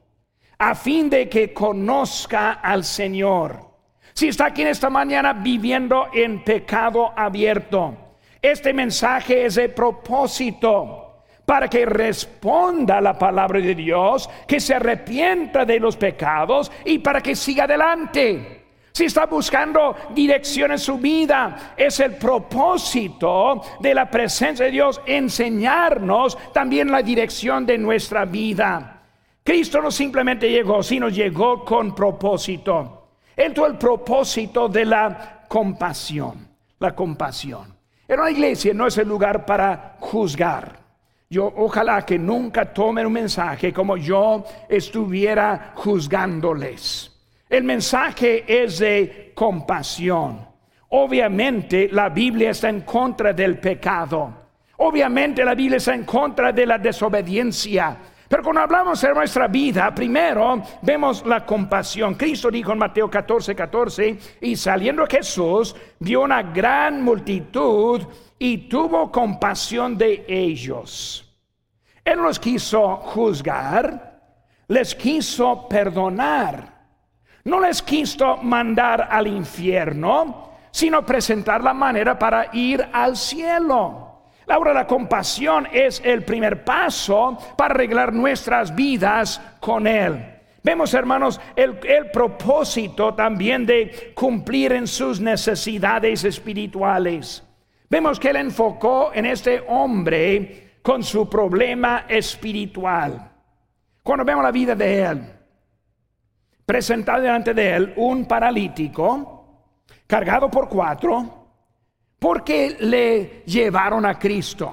a 0.58 0.75
fin 0.75 1.08
de 1.08 1.30
que 1.30 1.54
conozca 1.54 2.52
al 2.52 2.84
Señor. 2.84 3.74
Si 4.14 4.28
está 4.28 4.47
aquí 4.47 4.62
en 4.62 4.68
esta 4.68 4.90
mañana 4.90 5.33
viviendo 5.33 6.06
en 6.12 6.44
pecado 6.44 7.12
abierto, 7.16 7.97
este 8.40 8.73
mensaje 8.73 9.47
es 9.47 9.56
de 9.56 9.68
propósito 9.68 11.23
para 11.44 11.68
que 11.68 11.85
responda 11.85 12.99
a 12.99 13.00
la 13.00 13.18
palabra 13.18 13.61
de 13.61 13.75
Dios, 13.75 14.30
que 14.47 14.61
se 14.61 14.76
arrepienta 14.76 15.64
de 15.64 15.80
los 15.80 15.97
pecados 15.97 16.71
y 16.85 17.00
para 17.00 17.21
que 17.21 17.35
siga 17.35 17.64
adelante. 17.64 18.66
Si 18.92 19.06
está 19.06 19.26
buscando 19.26 19.97
dirección 20.14 20.71
en 20.71 20.78
su 20.78 20.97
vida, 20.99 21.75
es 21.76 21.99
el 21.99 22.14
propósito 22.14 23.62
de 23.80 23.94
la 23.97 24.09
presencia 24.09 24.66
de 24.66 24.71
Dios 24.71 25.00
enseñarnos 25.06 26.38
también 26.52 26.88
la 26.88 27.02
dirección 27.02 27.66
de 27.66 27.78
nuestra 27.78 28.25
vida. 28.25 29.02
Cristo 29.42 29.83
no 29.83 29.90
simplemente 29.90 30.49
llegó, 30.49 30.85
sino 30.85 31.09
llegó 31.09 31.64
con 31.64 31.92
propósito. 31.97 33.03
Tuvo 33.55 33.67
el 33.67 33.76
propósito 33.76 34.69
de 34.69 34.85
la 34.85 35.45
compasión, 35.49 36.49
la 36.79 36.95
compasión. 36.95 37.75
En 38.07 38.21
una 38.21 38.31
iglesia 38.31 38.75
no 38.75 38.87
es 38.87 38.99
el 38.99 39.09
lugar 39.09 39.47
para 39.47 39.97
juzgar. 39.99 40.79
Yo 41.31 41.53
ojalá 41.57 42.05
que 42.05 42.19
nunca 42.19 42.73
tomen 42.73 43.07
un 43.07 43.12
mensaje 43.12 43.73
como 43.73 43.97
yo 43.97 44.45
estuviera 44.69 45.73
juzgándoles. 45.75 47.11
El 47.49 47.64
mensaje 47.64 48.45
es 48.47 48.79
de 48.79 49.33
compasión. 49.35 50.47
Obviamente 50.91 51.88
la 51.91 52.09
Biblia 52.09 52.50
está 52.50 52.69
en 52.69 52.83
contra 52.83 53.33
del 53.33 53.59
pecado. 53.59 54.33
Obviamente 54.76 55.45
la 55.45 55.55
Biblia 55.55 55.79
está 55.79 55.95
en 55.95 56.05
contra 56.05 56.53
de 56.53 56.67
la 56.67 56.79
desobediencia. 56.79 57.97
Pero 58.35 58.43
cuando 58.43 58.62
hablamos 58.62 59.00
de 59.00 59.14
nuestra 59.14 59.47
vida, 59.47 59.95
primero 59.95 60.61
vemos 60.83 61.25
la 61.25 61.47
compasión. 61.47 62.17
Cristo 62.17 62.50
dijo 62.50 62.73
en 62.73 62.79
Mateo 62.79 63.09
14, 63.09 63.55
14, 63.55 64.19
y 64.41 64.57
saliendo 64.57 65.07
Jesús, 65.07 65.76
vio 66.00 66.23
una 66.23 66.43
gran 66.43 67.00
multitud 67.00 68.03
y 68.37 68.69
tuvo 68.69 69.12
compasión 69.12 69.97
de 69.97 70.25
ellos 70.26 71.25
él 72.05 72.19
los 72.19 72.38
quiso 72.38 72.97
juzgar, 72.97 74.21
les 74.69 74.95
quiso 74.95 75.67
perdonar, 75.69 76.87
no 77.45 77.61
les 77.61 77.83
quiso 77.83 78.37
mandar 78.38 79.09
al 79.11 79.26
infierno, 79.26 80.50
sino 80.71 81.05
presentar 81.05 81.62
la 81.62 81.73
manera 81.73 82.19
para 82.19 82.50
ir 82.53 82.87
al 82.93 83.17
cielo. 83.17 84.13
La 84.47 84.59
obra 84.59 84.71
de 84.71 84.75
la 84.75 84.87
compasión 84.87 85.69
es 85.73 86.03
el 86.05 86.25
primer 86.25 86.65
paso 86.65 87.39
para 87.57 87.75
arreglar 87.75 88.13
nuestras 88.13 88.75
vidas 88.75 89.41
con 89.61 89.87
Él. 89.87 90.33
Vemos, 90.63 90.95
hermanos, 90.95 91.41
el, 91.57 91.79
el, 91.85 92.11
propósito 92.11 93.15
también 93.15 93.67
de 93.67 94.13
cumplir 94.15 94.73
en 94.73 94.87
sus 94.87 95.21
necesidades 95.21 96.25
espirituales. 96.25 97.43
Vemos 97.91 98.19
que 98.19 98.31
Él 98.31 98.37
enfocó 98.37 99.13
en 99.13 99.27
este 99.27 99.63
hombre 99.69 100.65
con 100.85 101.03
su 101.03 101.31
problema 101.31 102.05
espiritual. 102.09 103.31
Cuando 104.03 104.23
vemos 104.23 104.45
la 104.45 104.51
vida 104.51 104.75
de 104.75 105.03
él, 105.03 105.25
presentado 106.67 107.23
delante 107.23 107.55
de 107.55 107.75
él 107.75 107.95
un 107.97 108.27
paralítico, 108.27 109.81
cargado 110.07 110.51
por 110.51 110.69
cuatro, 110.69 111.44
porque 112.25 112.78
le 112.81 113.43
llevaron 113.45 114.07
a 114.07 114.19
Cristo. 114.19 114.73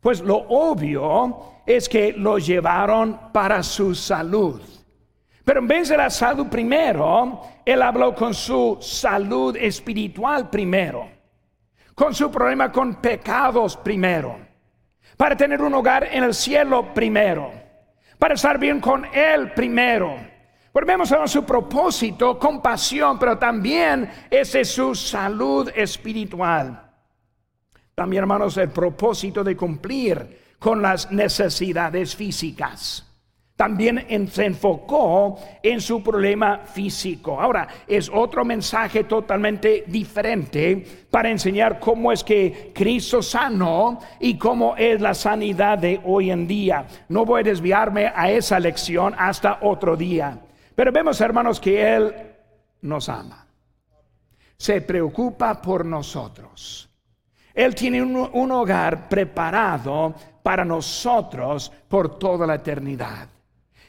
Pues 0.00 0.20
lo 0.20 0.36
obvio 0.36 1.62
es 1.66 1.88
que 1.88 2.12
lo 2.12 2.38
llevaron 2.38 3.18
para 3.32 3.64
su 3.64 3.96
salud. 3.96 4.62
Pero 5.44 5.58
en 5.58 5.66
vez 5.66 5.88
de 5.88 5.96
la 5.96 6.08
salud 6.08 6.46
primero, 6.46 7.42
él 7.64 7.82
habló 7.82 8.14
con 8.14 8.32
su 8.32 8.78
salud 8.80 9.56
espiritual 9.56 10.48
primero, 10.50 11.10
con 11.96 12.14
su 12.14 12.30
problema 12.30 12.70
con 12.70 13.00
pecados 13.00 13.76
primero 13.76 14.38
para 15.16 15.36
tener 15.36 15.60
un 15.60 15.74
hogar 15.74 16.08
en 16.12 16.22
el 16.22 16.32
cielo 16.32 16.94
primero, 16.94 17.50
para 18.20 18.34
estar 18.34 18.56
bien 18.56 18.78
con 18.78 19.04
Él 19.12 19.50
primero. 19.52 20.16
Volvemos 20.72 21.10
a 21.12 21.26
su 21.26 21.44
propósito, 21.44 22.38
compasión, 22.38 23.18
pero 23.18 23.38
también 23.38 24.08
ese 24.30 24.60
es 24.60 24.70
su 24.70 24.94
salud 24.94 25.70
espiritual. 25.74 26.90
También, 27.94 28.22
hermanos, 28.22 28.56
el 28.56 28.70
propósito 28.70 29.42
de 29.42 29.56
cumplir 29.56 30.56
con 30.58 30.80
las 30.80 31.10
necesidades 31.10 32.14
físicas 32.14 33.08
también 33.58 34.06
se 34.30 34.44
enfocó 34.44 35.36
en 35.60 35.80
su 35.80 36.00
problema 36.00 36.58
físico. 36.58 37.40
Ahora, 37.40 37.66
es 37.88 38.08
otro 38.08 38.44
mensaje 38.44 39.02
totalmente 39.02 39.82
diferente 39.88 40.86
para 41.10 41.28
enseñar 41.28 41.80
cómo 41.80 42.12
es 42.12 42.22
que 42.22 42.70
Cristo 42.72 43.20
sanó 43.20 43.98
y 44.20 44.38
cómo 44.38 44.76
es 44.76 45.00
la 45.00 45.12
sanidad 45.12 45.76
de 45.76 46.00
hoy 46.04 46.30
en 46.30 46.46
día. 46.46 46.86
No 47.08 47.24
voy 47.24 47.40
a 47.40 47.42
desviarme 47.42 48.12
a 48.14 48.30
esa 48.30 48.60
lección 48.60 49.12
hasta 49.18 49.58
otro 49.62 49.96
día. 49.96 50.38
Pero 50.78 50.92
vemos, 50.92 51.20
hermanos, 51.20 51.58
que 51.58 51.96
Él 51.96 52.14
nos 52.82 53.08
ama. 53.08 53.44
Se 54.56 54.80
preocupa 54.80 55.60
por 55.60 55.84
nosotros. 55.84 56.88
Él 57.52 57.74
tiene 57.74 58.00
un, 58.00 58.52
hogar 58.52 59.08
preparado 59.08 60.14
para 60.40 60.64
nosotros 60.64 61.72
por 61.88 62.16
toda 62.16 62.46
la 62.46 62.54
eternidad. 62.54 63.26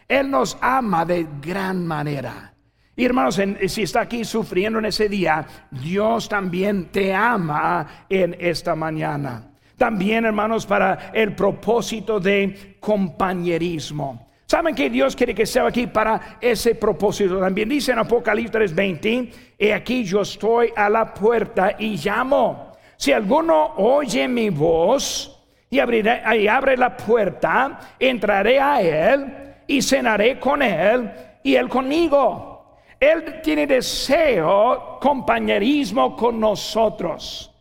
Él 0.07 0.31
nos 0.31 0.57
ama 0.61 1.05
de 1.05 1.27
gran 1.39 1.85
manera. 1.85 2.55
Y 2.95 3.05
hermanos, 3.05 3.39
si 3.67 3.83
está 3.83 4.01
aquí 4.01 4.25
sufriendo 4.25 4.79
en 4.79 4.85
ese 4.85 5.07
día, 5.07 5.45
Dios 5.69 6.27
también 6.27 6.85
te 6.85 7.13
ama 7.13 8.05
en 8.09 8.35
esta 8.39 8.73
mañana. 8.73 9.51
También, 9.77 10.25
hermanos, 10.25 10.65
para 10.65 11.11
el 11.13 11.35
propósito 11.35 12.19
de 12.19 12.77
compañerismo. 12.79 14.28
¿Saben 14.49 14.73
que 14.73 14.89
Dios 14.89 15.15
quiere 15.15 15.35
que 15.35 15.45
sea 15.45 15.67
aquí 15.67 15.85
para 15.85 16.39
ese 16.41 16.73
propósito? 16.73 17.39
También 17.39 17.69
dice 17.69 17.91
en 17.91 17.99
Apocalipsis 17.99 18.73
20, 18.73 19.29
he 19.59 19.71
aquí 19.71 20.03
yo 20.03 20.21
estoy 20.21 20.73
a 20.75 20.89
la 20.89 21.13
puerta 21.13 21.75
y 21.77 21.97
llamo. 21.97 22.71
Si 22.97 23.11
alguno 23.11 23.75
oye 23.75 24.27
mi 24.27 24.49
voz 24.49 25.39
y, 25.69 25.77
abriré, 25.77 26.23
y 26.35 26.47
abre 26.47 26.75
la 26.77 26.97
puerta, 26.97 27.79
entraré 27.99 28.59
a 28.59 28.81
él 28.81 29.25
y 29.67 29.83
cenaré 29.83 30.39
con 30.39 30.63
Él 30.63 31.11
y 31.43 31.53
Él 31.53 31.69
conmigo. 31.69 32.79
Él 32.99 33.41
tiene 33.43 33.67
deseo, 33.67 34.97
compañerismo 34.99 36.15
con 36.15 36.39
nosotros. 36.39 37.53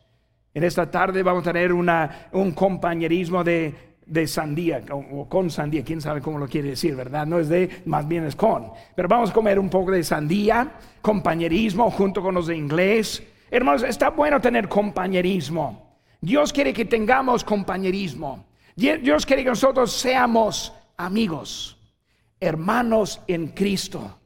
En 0.55 0.64
esta 0.64 0.90
tarde 0.90 1.22
vamos 1.22 1.46
a 1.46 1.53
tener 1.53 1.70
un 1.70 2.53
compañerismo 2.53 3.44
de, 3.44 3.88
de 4.09 4.27
sandía 4.27 4.83
o, 4.90 5.29
con 5.29 5.51
sandía, 5.51 5.85
quién 5.85 6.01
sabe 6.01 6.21
cómo 6.21 6.38
lo 6.38 6.49
quiere 6.49 6.71
decir, 6.71 6.97
¿verdad? 6.97 7.27
No 7.27 7.38
es 7.38 7.49
de, 7.49 7.83
más 7.87 8.07
bien 8.09 8.25
es 8.25 8.35
con. 8.35 8.71
Pero 8.94 9.09
vamos 9.09 9.31
a 9.31 9.33
comer 9.33 9.59
un 9.59 9.68
poco 9.68 9.92
de 9.92 10.03
sandía, 10.03 10.73
compañerismo 11.01 11.90
junto 11.90 12.23
con 12.23 12.35
los 12.35 12.47
de 12.47 12.57
inglés. 12.57 13.23
Hermanos, 13.51 13.83
está 13.83 14.11
bueno 14.11 14.40
tener 14.40 14.68
compañerismo. 14.68 15.99
Dios 16.21 16.53
quiere 16.53 16.73
que 16.73 16.85
tengamos 16.85 17.44
compañerismo. 17.44 18.47
Dios 18.75 19.27
quiere 19.27 19.44
que 19.44 19.51
nosotros 19.51 19.92
seamos 19.92 20.73
amigos 20.97 21.79
hermanos 22.40 23.21
en 23.27 23.49
Cristo, 23.49 24.18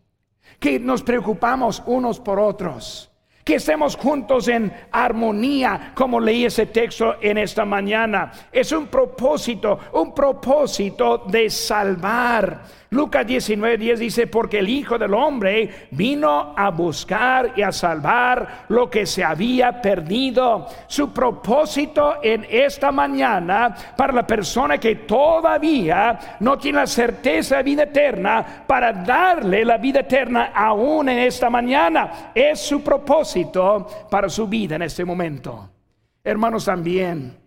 que 0.59 0.79
nos 0.79 1.03
preocupamos 1.03 1.83
unos 1.87 2.21
por 2.21 2.39
otros, 2.39 3.11
que 3.45 3.57
estemos 3.57 3.97
juntos 3.97 4.49
en 4.49 4.73
armonía, 4.91 5.93
como 5.95 6.21
leí 6.21 6.45
ese 6.45 6.67
texto 6.67 7.17
en 7.21 7.39
esta 7.39 7.65
mañana. 7.65 8.33
Es 8.53 8.73
un 8.73 8.87
propósito, 8.87 9.79
un 9.93 10.15
propósito 10.15 11.25
de 11.27 11.51
salvar. 11.51 12.82
Lucas 12.93 13.27
19, 13.27 13.79
10 13.79 14.01
dice, 14.01 14.27
porque 14.27 14.59
el 14.59 14.69
Hijo 14.69 14.99
del 14.99 15.15
Hombre 15.15 15.89
vino 15.93 16.53
a 16.55 16.69
buscar 16.69 17.55
y 17.57 17.63
a 17.63 17.73
salvar 17.73 18.67
lo 18.69 18.91
que 18.91 19.07
se 19.07 19.25
había 19.25 19.81
perdido. 19.81 20.67
Su 20.89 21.11
propósito 21.11 22.17
en 22.23 22.47
esta 22.51 22.93
mañana 22.93 23.75
para 23.97 24.13
la 24.13 24.27
persona 24.27 24.77
que 24.77 24.97
todavía 24.97 26.37
no 26.41 26.59
tiene 26.59 26.81
la 26.81 26.87
certeza 26.87 27.57
de 27.57 27.63
vida 27.63 27.85
eterna, 27.85 28.65
para 28.67 28.93
darle 28.93 29.65
la 29.65 29.79
vida 29.79 30.01
eterna 30.01 30.53
aún 30.55 31.09
en 31.09 31.21
esta 31.21 31.49
mañana, 31.49 32.33
es 32.35 32.61
su 32.61 32.83
propósito 32.83 33.87
para 34.11 34.29
su 34.29 34.47
vida 34.47 34.77
en 34.77 34.83
este 34.83 35.03
momento. 35.03 35.71
Hermanos, 36.23 36.67
también 36.67 37.39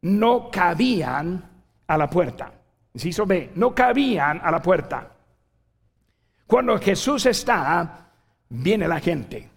no 0.00 0.50
cabían 0.50 1.44
a 1.86 1.98
la 1.98 2.08
puerta. 2.08 2.57
Inciso 2.98 3.26
B, 3.26 3.52
no 3.54 3.72
cabían 3.76 4.40
a 4.42 4.50
la 4.50 4.60
puerta. 4.60 5.06
Cuando 6.48 6.76
Jesús 6.80 7.26
está, 7.26 8.08
viene 8.48 8.88
la 8.88 8.98
gente. 8.98 9.48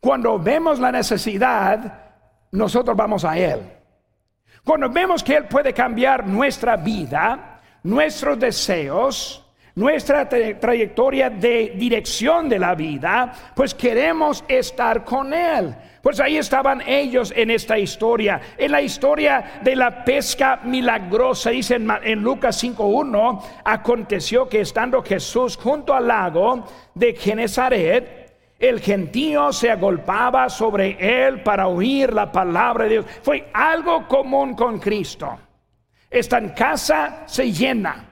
Cuando 0.00 0.36
vemos 0.36 0.80
la 0.80 0.90
necesidad, 0.90 2.10
nosotros 2.50 2.96
vamos 2.96 3.24
a 3.24 3.38
Él. 3.38 3.60
Cuando 4.64 4.90
vemos 4.90 5.22
que 5.22 5.36
Él 5.36 5.46
puede 5.46 5.72
cambiar 5.72 6.26
nuestra 6.26 6.76
vida, 6.76 7.60
nuestros 7.84 8.36
deseos, 8.40 9.39
nuestra 9.74 10.28
trayectoria 10.28 11.30
de 11.30 11.74
dirección 11.76 12.48
de 12.48 12.58
la 12.58 12.74
vida, 12.74 13.32
pues 13.54 13.74
queremos 13.74 14.44
estar 14.48 15.04
con 15.04 15.32
Él. 15.32 15.74
Pues 16.02 16.18
ahí 16.18 16.38
estaban 16.38 16.80
ellos 16.86 17.32
en 17.36 17.50
esta 17.50 17.78
historia, 17.78 18.40
en 18.56 18.72
la 18.72 18.80
historia 18.80 19.60
de 19.62 19.76
la 19.76 20.04
pesca 20.04 20.60
milagrosa. 20.64 21.50
Dice 21.50 21.74
en, 21.74 21.88
en 22.02 22.22
Lucas 22.22 22.62
5.1, 22.62 23.42
aconteció 23.64 24.48
que 24.48 24.62
estando 24.62 25.02
Jesús 25.02 25.56
junto 25.56 25.94
al 25.94 26.08
lago 26.08 26.66
de 26.94 27.14
Genezaret, 27.14 28.20
el 28.58 28.80
gentío 28.80 29.52
se 29.52 29.70
agolpaba 29.70 30.48
sobre 30.50 30.96
él 31.00 31.42
para 31.42 31.66
oír 31.66 32.12
la 32.12 32.30
palabra 32.30 32.84
de 32.84 32.90
Dios. 32.90 33.06
Fue 33.22 33.48
algo 33.54 34.06
común 34.06 34.54
con 34.54 34.78
Cristo. 34.78 35.38
Está 36.10 36.38
en 36.38 36.50
casa, 36.50 37.22
se 37.26 37.50
llena. 37.50 38.09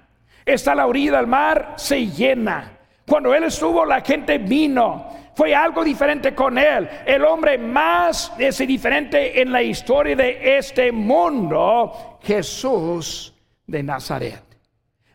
Está 0.49 0.75
la 0.75 0.87
orilla 0.87 1.19
del 1.19 1.27
mar, 1.27 1.75
se 1.77 2.07
llena. 2.07 2.79
Cuando 3.07 3.35
él 3.35 3.45
estuvo, 3.45 3.85
la 3.85 4.01
gente 4.01 4.39
vino. 4.39 5.07
Fue 5.35 5.55
algo 5.55 5.85
diferente 5.85 6.35
con 6.35 6.57
él. 6.57 6.89
El 7.05 7.23
hombre 7.25 7.59
más 7.59 8.33
ese 8.39 8.67
diferente 8.67 9.41
en 9.41 9.53
la 9.53 9.63
historia 9.63 10.17
de 10.17 10.57
este 10.57 10.91
mundo, 10.91 12.19
Jesús 12.23 13.35
de 13.67 13.83
Nazaret. 13.83 14.43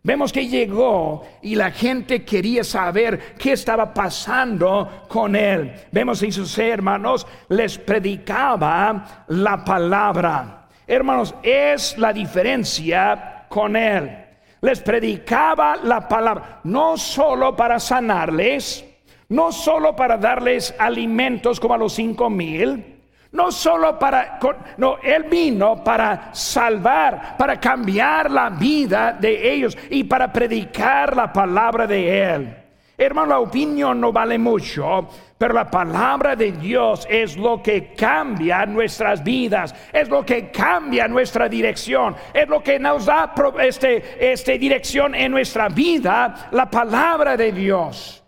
Vemos 0.03 0.31
que 0.31 0.47
llegó 0.47 1.25
y 1.41 1.55
la 1.55 1.71
gente 1.71 2.23
quería 2.23 2.63
saber 2.63 3.35
qué 3.35 3.53
estaba 3.53 3.91
pasando 3.91 5.05
con 5.07 5.35
él. 5.35 5.73
Vemos 5.91 6.21
en 6.21 6.31
sus 6.31 6.55
hermanos, 6.59 7.25
les 7.49 7.79
predicaba 7.79 9.25
la 9.29 9.65
palabra. 9.65 10.67
Hermanos, 10.85 11.33
es 11.41 11.97
la 11.97 12.13
diferencia 12.13 13.45
con 13.49 13.75
él. 13.75 14.22
Les 14.63 14.79
predicaba 14.79 15.75
la 15.83 16.07
palabra, 16.07 16.61
no 16.63 16.95
solo 16.97 17.53
para 17.53 17.81
sanarles, 17.81 18.85
no 19.27 19.51
solo 19.51 19.93
para 19.93 20.15
darles 20.15 20.73
alimentos 20.79 21.59
como 21.59 21.73
a 21.73 21.77
los 21.77 21.91
cinco 21.91 22.29
mil, 22.29 23.01
no 23.33 23.51
solo 23.51 23.99
para, 23.99 24.39
no, 24.77 24.99
Él 25.03 25.23
vino 25.23 25.83
para 25.83 26.33
salvar, 26.33 27.35
para 27.37 27.59
cambiar 27.59 28.31
la 28.31 28.51
vida 28.51 29.11
de 29.11 29.53
ellos 29.53 29.77
y 29.89 30.05
para 30.05 30.31
predicar 30.31 31.13
la 31.13 31.33
palabra 31.33 31.85
de 31.85 32.23
Él. 32.23 32.62
Hermano, 32.95 33.27
la 33.27 33.39
opinión 33.39 33.99
no 33.99 34.11
vale 34.11 34.37
mucho, 34.37 35.07
pero 35.37 35.55
la 35.55 35.69
palabra 35.69 36.35
de 36.35 36.51
Dios 36.51 37.07
es 37.09 37.35
lo 37.35 37.61
que 37.61 37.93
cambia 37.95 38.65
nuestras 38.67 39.23
vidas, 39.23 39.73
es 39.91 40.09
lo 40.09 40.23
que 40.23 40.51
cambia 40.51 41.07
nuestra 41.07 41.49
dirección, 41.49 42.15
es 42.33 42.47
lo 42.47 42.61
que 42.61 42.77
nos 42.77 43.07
da 43.07 43.33
este, 43.61 44.31
este 44.31 44.59
dirección 44.59 45.15
en 45.15 45.31
nuestra 45.31 45.69
vida, 45.69 46.49
la 46.51 46.69
palabra 46.69 47.35
de 47.35 47.51
Dios. 47.51 48.23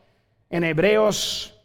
En 0.49 0.63
Hebreos 0.63 1.55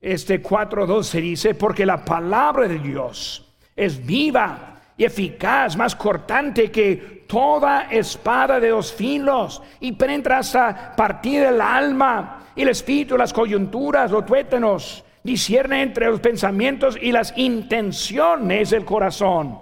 este 0.00 0.42
4:12 0.42 1.20
dice, 1.20 1.54
porque 1.54 1.86
la 1.86 2.04
palabra 2.04 2.66
de 2.66 2.78
Dios 2.78 3.54
es 3.76 4.04
viva 4.04 4.80
y 4.96 5.04
eficaz, 5.04 5.76
más 5.76 5.94
cortante 5.94 6.72
que 6.72 7.24
toda 7.28 7.82
espada 7.90 8.58
de 8.58 8.70
dos 8.70 8.92
filos 8.92 9.62
y 9.78 9.92
penetra 9.92 10.38
hasta 10.38 10.96
partir 10.96 11.44
el 11.44 11.60
alma 11.60 12.37
y 12.58 12.62
el 12.62 12.68
espíritu, 12.68 13.16
las 13.16 13.32
coyunturas, 13.32 14.10
los 14.10 14.26
tuétanos, 14.26 15.02
discierne 15.22 15.80
entre 15.80 16.06
los 16.06 16.20
pensamientos 16.20 16.98
y 17.00 17.12
las 17.12 17.32
intenciones 17.38 18.70
del 18.70 18.84
corazón. 18.84 19.58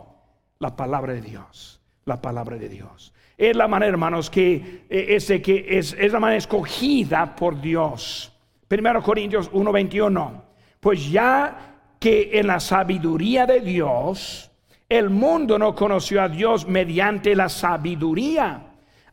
La 0.58 0.74
palabra 0.74 1.12
de 1.12 1.20
Dios, 1.20 1.80
la 2.06 2.20
palabra 2.20 2.56
de 2.56 2.68
Dios. 2.68 3.12
Es 3.38 3.54
la 3.54 3.68
manera, 3.68 3.90
hermanos, 3.90 4.30
que, 4.30 4.86
eh, 4.90 5.42
que 5.42 5.66
es, 5.78 5.94
es 5.98 6.12
la 6.12 6.18
manera 6.18 6.38
escogida 6.38 7.36
por 7.36 7.60
Dios 7.60 8.32
Primero 8.68 9.02
Corintios 9.02 9.50
1:21. 9.52 10.42
Pues 10.80 11.10
ya 11.10 11.74
que 11.98 12.38
en 12.38 12.46
la 12.48 12.60
sabiduría 12.60 13.46
de 13.46 13.60
Dios, 13.60 14.50
el 14.88 15.10
mundo 15.10 15.58
no 15.58 15.74
conoció 15.74 16.22
a 16.22 16.28
Dios 16.28 16.66
mediante 16.66 17.34
la 17.34 17.48
sabiduría. 17.48 18.62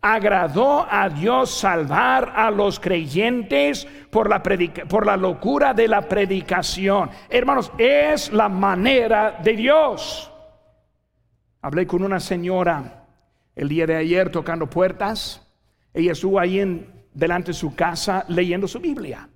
Agradó 0.06 0.86
a 0.92 1.08
Dios 1.08 1.50
salvar 1.50 2.34
a 2.36 2.52
los 2.52 2.78
creyentes 2.78 3.88
por 4.10 4.30
la, 4.30 4.44
por 4.44 5.06
la 5.06 5.16
locura 5.16 5.74
de 5.74 5.88
la 5.88 6.02
predicación. 6.02 7.10
Hermanos, 7.30 7.72
es 7.78 8.34
la 8.34 8.50
manera 8.50 9.40
de 9.42 9.54
Dios. 9.54 10.30
Hablé 11.62 11.88
con 11.88 12.04
una 12.04 12.20
señora 12.20 13.06
el 13.56 13.70
día 13.70 13.88
de 13.88 13.96
ayer 13.96 14.30
tocando 14.30 14.70
puertas. 14.70 15.42
Ella 15.94 16.12
estuvo 16.12 16.38
ahí 16.38 16.60
en, 16.60 17.06
delante 17.14 17.52
de 17.52 17.58
su 17.58 17.74
casa 17.74 18.26
leyendo 18.28 18.68
su 18.68 18.82
Biblia. 18.82 19.30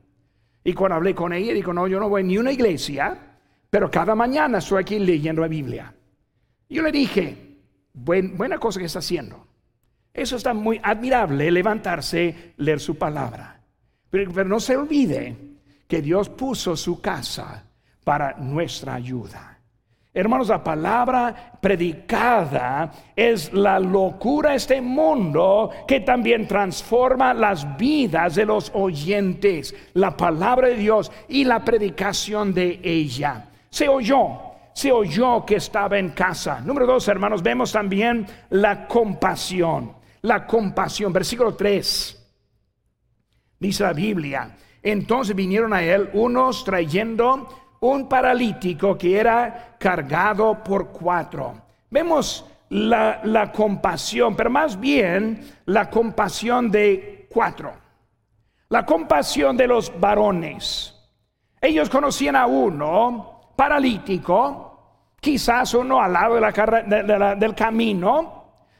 Y 0.65 0.73
cuando 0.73 0.95
hablé 0.95 1.15
con 1.15 1.31
ella, 1.31 1.53
dijo, 1.53 1.71
no, 1.71 1.87
yo 1.87 1.97
no 1.97 2.09
voy 2.09 2.25
ni 2.25 2.35
a 2.35 2.41
una 2.41 2.51
iglesia, 2.51 3.37
pero 3.69 3.89
cada 3.89 4.15
mañana 4.15 4.57
estoy 4.57 4.81
aquí 4.81 4.99
leyendo 4.99 5.41
la 5.41 5.47
Biblia. 5.47 5.95
Yo 6.67 6.81
le 6.81 6.91
dije, 6.91 7.55
buena 7.93 8.57
cosa 8.57 8.81
que 8.81 8.87
está 8.87 8.99
haciendo. 8.99 9.46
Eso 10.17 10.35
está 10.35 10.51
muy 10.51 10.81
admirable, 10.81 11.51
levantarse, 11.51 12.53
leer 12.57 12.79
su 12.79 12.97
palabra. 12.97 13.61
pero 14.09 14.45
no 14.45 14.59
se 14.59 14.75
olvide 14.75 15.35
que 15.87 16.01
Dios 16.01 16.27
puso 16.29 16.75
su 16.75 16.99
casa 16.99 17.63
para 18.03 18.33
nuestra 18.37 18.95
ayuda. 18.95 19.59
Hermanos, 20.11 20.47
la 20.47 20.63
palabra 20.63 21.59
predicada 21.61 22.91
es 23.15 23.53
la 23.53 23.79
locura 23.79 24.49
de 24.49 24.55
este 24.55 24.81
mundo 24.81 25.69
que 25.87 25.99
también 25.99 26.47
transforma 26.47 27.35
las 27.35 27.77
vidas 27.77 28.33
de 28.33 28.47
los 28.47 28.71
oyentes. 28.73 29.75
La 29.93 30.17
palabra 30.17 30.69
de 30.69 30.77
Dios 30.77 31.11
y 31.27 31.43
la 31.43 31.63
predicación 31.63 32.55
de 32.55 32.79
ella. 32.83 33.49
Se 33.69 33.87
oyó, 33.87 34.39
se 34.73 34.91
oyó 34.91 35.45
que 35.45 35.57
estaba 35.57 35.99
en 35.99 36.09
casa. 36.09 36.59
Número 36.61 36.87
dos, 36.87 37.07
hermanos, 37.07 37.43
vemos 37.43 37.71
también 37.71 38.25
la 38.49 38.87
compasión. 38.87 39.96
La 40.27 40.45
compasión, 40.45 41.13
versículo 41.13 41.55
3. 41.55 42.31
Dice 43.59 43.83
la 43.83 43.93
Biblia. 43.93 44.57
Entonces 44.83 45.33
vinieron 45.33 45.71
a 45.71 45.81
él 45.81 46.09
unos 46.11 46.65
trayendo 46.65 47.47
un 47.79 48.09
paralítico 48.09 48.97
que 48.97 49.17
era 49.17 49.77
cargado 49.79 50.61
por 50.61 50.89
cuatro. 50.89 51.53
Vemos 51.89 52.45
la, 52.67 53.53
compasión, 53.55 54.35
pero 54.35 54.49
más 54.49 54.77
bien 54.77 55.49
la 55.63 55.89
compasión 55.89 56.69
de 56.69 57.29
cuatro. 57.31 57.71
La 58.67 58.85
compasión 58.85 59.55
de 59.55 59.65
los 59.65 59.97
varones. 59.97 60.93
Ellos 61.61 61.89
conocían 61.89 62.35
a 62.35 62.47
uno 62.47 63.53
paralítico, 63.55 65.13
quizás 65.21 65.73
uno 65.73 66.01
al 66.01 66.11
lado 66.11 66.35
de 66.35 66.41
la, 66.41 67.35
del 67.35 67.55
camino, 67.55 68.36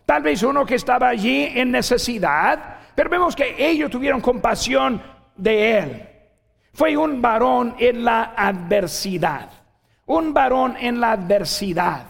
tal 0.08 0.24
vez 0.24 0.42
uno 0.42 0.66
que 0.66 0.76
estaba 0.76 1.10
allí 1.10 1.52
en 1.54 1.70
necesidad, 1.70 2.78
pero 2.96 3.10
vemos 3.10 3.36
que 3.36 3.56
ellos 3.60 3.92
tuvieron 3.92 4.22
compasión 4.22 5.04
de 5.36 5.78
él. 5.78 6.10
Fue 6.74 6.96
un 6.96 7.22
varón 7.22 7.76
en 7.78 8.06
la 8.06 8.34
adversidad. 8.38 9.50
Un 10.06 10.34
varón 10.34 10.78
en 10.80 11.02
la 11.02 11.12
adversidad. 11.12 12.06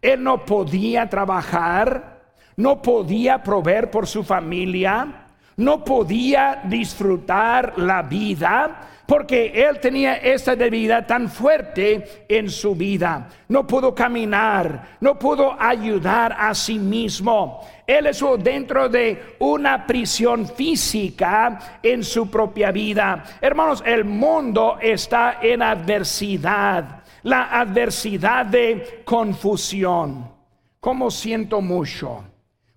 Él 0.00 0.22
no 0.22 0.44
podía 0.44 1.10
trabajar, 1.10 2.22
no 2.54 2.80
podía 2.80 3.42
proveer 3.42 3.90
por 3.90 4.06
su 4.06 4.22
familia, 4.22 5.26
no 5.56 5.84
podía 5.84 6.60
disfrutar 6.64 7.72
la 7.78 8.02
vida, 8.02 8.89
porque 9.10 9.50
él 9.68 9.80
tenía 9.80 10.18
esta 10.18 10.54
debilidad 10.54 11.04
tan 11.04 11.28
fuerte 11.28 12.26
en 12.28 12.48
su 12.48 12.76
vida. 12.76 13.28
No 13.48 13.66
pudo 13.66 13.92
caminar, 13.92 14.98
no 15.00 15.18
pudo 15.18 15.60
ayudar 15.60 16.32
a 16.38 16.54
sí 16.54 16.78
mismo. 16.78 17.60
Él 17.84 18.06
estuvo 18.06 18.36
dentro 18.36 18.88
de 18.88 19.34
una 19.40 19.84
prisión 19.84 20.46
física 20.46 21.80
en 21.82 22.04
su 22.04 22.30
propia 22.30 22.70
vida. 22.70 23.24
Hermanos, 23.40 23.82
el 23.84 24.04
mundo 24.04 24.78
está 24.80 25.40
en 25.42 25.62
adversidad, 25.62 27.02
la 27.24 27.58
adversidad 27.58 28.46
de 28.46 29.02
confusión. 29.04 30.30
Como 30.78 31.10
siento 31.10 31.60
mucho 31.60 32.22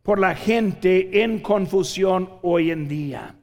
por 0.02 0.17
la 0.17 0.34
gente 0.34 1.22
en 1.22 1.41
confusión 1.41 2.28
hoy 2.41 2.72
en 2.72 2.88
día 2.88 3.36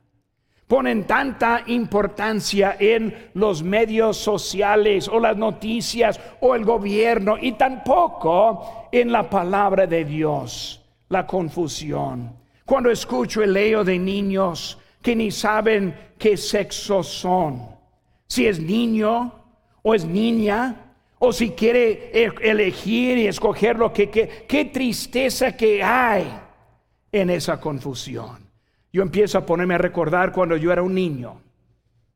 ponen 0.71 1.03
tanta 1.03 1.65
importancia 1.67 2.77
en 2.79 3.31
los 3.35 3.61
medios 3.61 4.17
sociales 4.17 5.09
o 5.09 5.19
las 5.19 5.37
noticias 5.37 6.21
o 6.39 6.55
el 6.55 6.65
gobierno 6.65 7.37
y 7.41 7.53
tampoco 7.53 8.87
en 8.93 9.11
la 9.11 9.29
palabra 9.29 9.89
de 9.89 10.05
Dios, 10.05 10.81
la 11.09 11.27
confusión. 11.27 12.37
Cuando 12.65 12.89
escucho 12.89 13.43
el 13.43 13.53
leo 13.53 13.83
de 13.83 13.99
niños 13.99 14.79
que 15.03 15.17
ni 15.17 15.33
saben 15.33 15.93
qué 16.17 16.37
sexo 16.37 17.03
son, 17.03 17.67
si 18.29 18.47
es 18.47 18.61
niño 18.61 19.33
o 19.83 19.93
es 19.93 20.05
niña, 20.05 20.93
o 21.19 21.33
si 21.33 21.51
quiere 21.51 22.13
e-, 22.15 22.33
elegir 22.49 23.19
y 23.19 23.27
escoger 23.27 23.77
lo 23.77 23.93
que, 23.93 24.09
qué 24.09 24.65
tristeza 24.67 25.57
que 25.57 25.83
hay 25.83 26.33
en 27.11 27.29
esa 27.31 27.61
confusión. 27.61 28.50
Yo 28.93 29.03
empiezo 29.03 29.39
a 29.39 29.47
ponerme 29.47 29.75
a 29.75 29.79
recordar 29.79 30.33
cuando 30.33 30.57
yo 30.57 30.73
era 30.73 30.83
un 30.83 30.95
niño. 30.95 31.41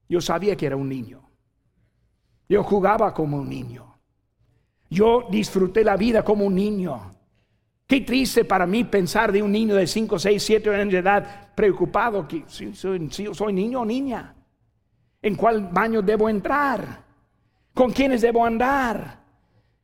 Yo 0.09 0.21
sabía 0.21 0.57
que 0.57 0.67
era 0.67 0.77
un 0.77 0.89
niño. 0.89 1.23
Yo 2.49 2.63
jugaba 2.63 3.15
como 3.15 3.39
un 3.39 3.49
niño. 3.49 3.97
Yo 4.91 5.27
disfruté 5.31 5.85
la 5.85 5.97
vida 5.97 6.23
como 6.23 6.45
un 6.45 6.55
niño. 6.55 7.15
Qué 7.87 8.01
triste 8.01 8.45
para 8.45 8.67
mí 8.67 8.85
pensar 8.85 9.31
de 9.31 9.43
un 9.43 9.53
niño 9.53 9.75
de 9.75 9.87
5, 9.87 10.19
6, 10.19 10.43
7 10.43 10.75
años 10.75 10.93
de 10.93 10.99
edad 10.99 11.53
preocupado 11.55 12.27
que 12.27 12.45
si, 12.47 12.75
soy 12.75 13.53
niño 13.53 13.81
o 13.81 13.85
niña. 13.85 14.35
¿En 15.23 15.37
cuál 15.37 15.69
baño 15.71 16.03
debo 16.03 16.29
entrar? 16.29 17.03
¿Con 17.73 17.93
quiénes 17.93 18.21
debo 18.21 18.45
andar? 18.45 19.23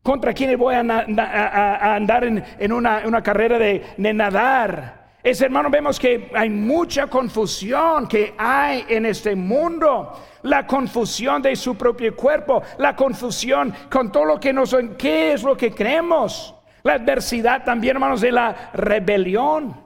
¿Contra 0.03 0.33
quiénes 0.33 0.59
voy 0.59 0.74
a, 0.74 0.81
andar 0.81 2.24
en, 2.24 2.72
una, 2.72 3.22
carrera 3.22 3.59
de 3.59 4.14
nadar? 4.14 4.99
Es 5.22 5.42
hermano, 5.42 5.68
vemos 5.68 5.98
que 5.98 6.30
hay 6.35 6.48
mucha 6.48 7.06
confusión 7.06 8.06
que 8.09 8.35
hay 8.38 8.87
en 8.88 9.04
este 9.04 9.37
mundo. 9.37 10.18
La 10.42 10.66
confusión 10.66 11.42
de 11.42 11.54
su 11.56 11.76
propio 11.76 12.16
cuerpo, 12.16 12.62
la 12.78 12.96
confusión 12.96 13.74
con 13.90 14.11
todo 14.11 14.24
lo 14.24 14.40
que 14.40 14.52
nos, 14.52 14.74
qué 14.96 15.35
es 15.35 15.42
lo 15.42 15.56
que 15.56 15.74
creemos. 15.74 16.54
La 16.83 16.94
adversidad 16.94 17.64
también, 17.64 17.96
hermanos, 17.96 18.22
de 18.22 18.33
la 18.33 18.70
rebelión. 18.72 19.76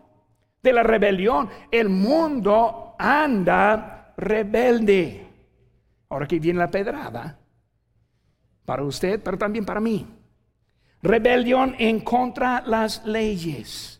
De 0.62 0.72
la 0.72 0.84
rebelión. 0.84 1.50
El 1.70 1.88
mundo 1.88 2.94
anda 2.96 4.14
rebelde. 4.16 5.26
Ahora 6.10 6.28
que 6.28 6.38
viene 6.38 6.60
la 6.60 6.70
pedrada. 6.70 7.40
Para 8.64 8.84
usted, 8.84 9.20
pero 9.20 9.36
también 9.36 9.64
para 9.64 9.80
mí. 9.80 10.06
Rebelión 11.02 11.74
en 11.76 12.00
contra 12.00 12.62
las 12.64 13.04
leyes 13.04 13.93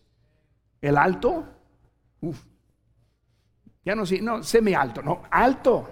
el 0.85 0.99
alto, 0.99 1.45
ya 3.85 3.95
no 3.95 4.05
no, 4.23 4.43
semi 4.43 4.75
alto, 4.75 5.03
no, 5.03 5.23
alto. 5.31 5.89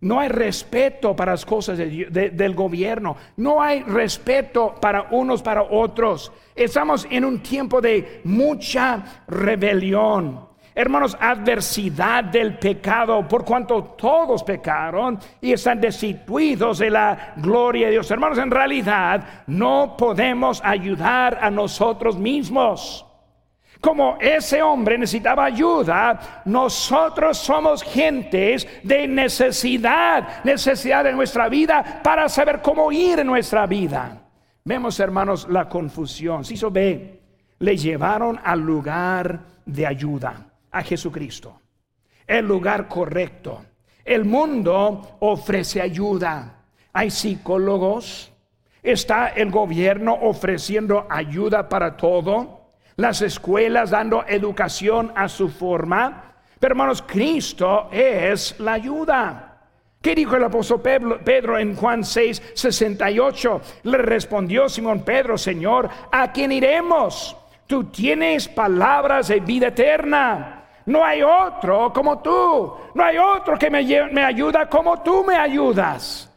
No 0.00 0.18
hay 0.18 0.28
respeto 0.30 1.14
para 1.14 1.32
las 1.32 1.46
cosas 1.46 1.78
del 1.78 2.54
gobierno. 2.56 3.16
No 3.36 3.62
hay 3.62 3.84
respeto 3.84 4.74
para 4.80 5.08
unos, 5.12 5.42
para 5.42 5.62
otros. 5.62 6.32
Estamos 6.56 7.06
en 7.08 7.24
un 7.24 7.40
tiempo 7.40 7.80
de 7.80 8.20
mucha 8.24 9.22
rebelión. 9.28 10.48
Hermanos, 10.74 11.16
adversidad 11.20 12.24
del 12.24 12.58
pecado, 12.58 13.28
por 13.28 13.44
cuanto 13.44 13.94
todos 13.96 14.42
pecaron 14.42 15.20
y 15.40 15.52
están 15.52 15.80
destituidos 15.80 16.78
de 16.78 16.90
la 16.90 17.34
gloria 17.36 17.86
de 17.86 17.92
Dios. 17.92 18.10
Hermanos, 18.10 18.38
en 18.38 18.50
realidad 18.50 19.44
no 19.46 19.94
podemos 19.96 20.60
ayudar 20.64 21.38
a 21.40 21.48
nosotros 21.48 22.16
mismos. 22.16 23.06
Como 23.82 24.16
ese 24.20 24.62
hombre 24.62 24.96
necesitaba 24.96 25.46
ayuda, 25.46 26.42
nosotros 26.44 27.36
somos 27.36 27.82
gentes 27.82 28.64
de 28.84 29.08
necesidad, 29.08 30.44
necesidad 30.44 31.02
de 31.02 31.12
nuestra 31.12 31.48
vida 31.48 32.00
para 32.00 32.28
saber 32.28 32.62
cómo 32.62 32.92
ir 32.92 33.18
en 33.18 33.26
nuestra 33.26 33.66
vida. 33.66 34.22
Vemos, 34.64 35.00
hermanos, 35.00 35.48
la 35.50 35.68
confusión. 35.68 36.44
Si 36.44 36.56
se 36.56 36.68
ve, 36.70 37.22
le 37.58 37.76
llevaron 37.76 38.38
al 38.44 38.60
lugar 38.60 39.40
de 39.66 39.84
ayuda, 39.84 40.46
a 40.70 40.82
Jesucristo, 40.82 41.60
el 42.24 42.46
lugar 42.46 42.86
correcto. 42.86 43.64
El 44.04 44.24
mundo 44.24 45.16
ofrece 45.18 45.80
ayuda. 45.80 46.66
Hay 46.92 47.10
psicólogos, 47.10 48.32
está 48.80 49.26
el 49.30 49.50
gobierno 49.50 50.16
ofreciendo 50.22 51.04
ayuda 51.10 51.68
para 51.68 51.96
todo 51.96 52.61
las 53.02 53.20
escuelas 53.20 53.90
dando 53.90 54.24
educación 54.26 55.12
a 55.14 55.28
su 55.28 55.48
forma. 55.48 56.36
Pero 56.58 56.72
hermanos, 56.72 57.02
Cristo 57.02 57.88
es 57.90 58.58
la 58.60 58.74
ayuda. 58.74 59.48
¿Qué 60.00 60.14
dijo 60.14 60.36
el 60.36 60.44
apóstol 60.44 60.80
Pedro 60.80 61.58
en 61.58 61.76
Juan 61.76 62.04
6, 62.04 62.52
68? 62.54 63.60
Le 63.84 63.98
respondió 63.98 64.68
Simón 64.68 65.04
Pedro, 65.04 65.36
Señor, 65.36 65.88
¿a 66.10 66.32
quién 66.32 66.52
iremos? 66.52 67.36
Tú 67.66 67.84
tienes 67.84 68.48
palabras 68.48 69.28
de 69.28 69.40
vida 69.40 69.68
eterna. 69.68 70.64
No 70.86 71.04
hay 71.04 71.22
otro 71.22 71.92
como 71.92 72.20
tú. 72.20 72.74
No 72.94 73.04
hay 73.04 73.18
otro 73.18 73.58
que 73.58 73.70
me, 73.70 73.84
me 74.12 74.24
ayuda 74.24 74.68
como 74.68 75.02
tú 75.02 75.24
me 75.24 75.36
ayudas. 75.36 76.32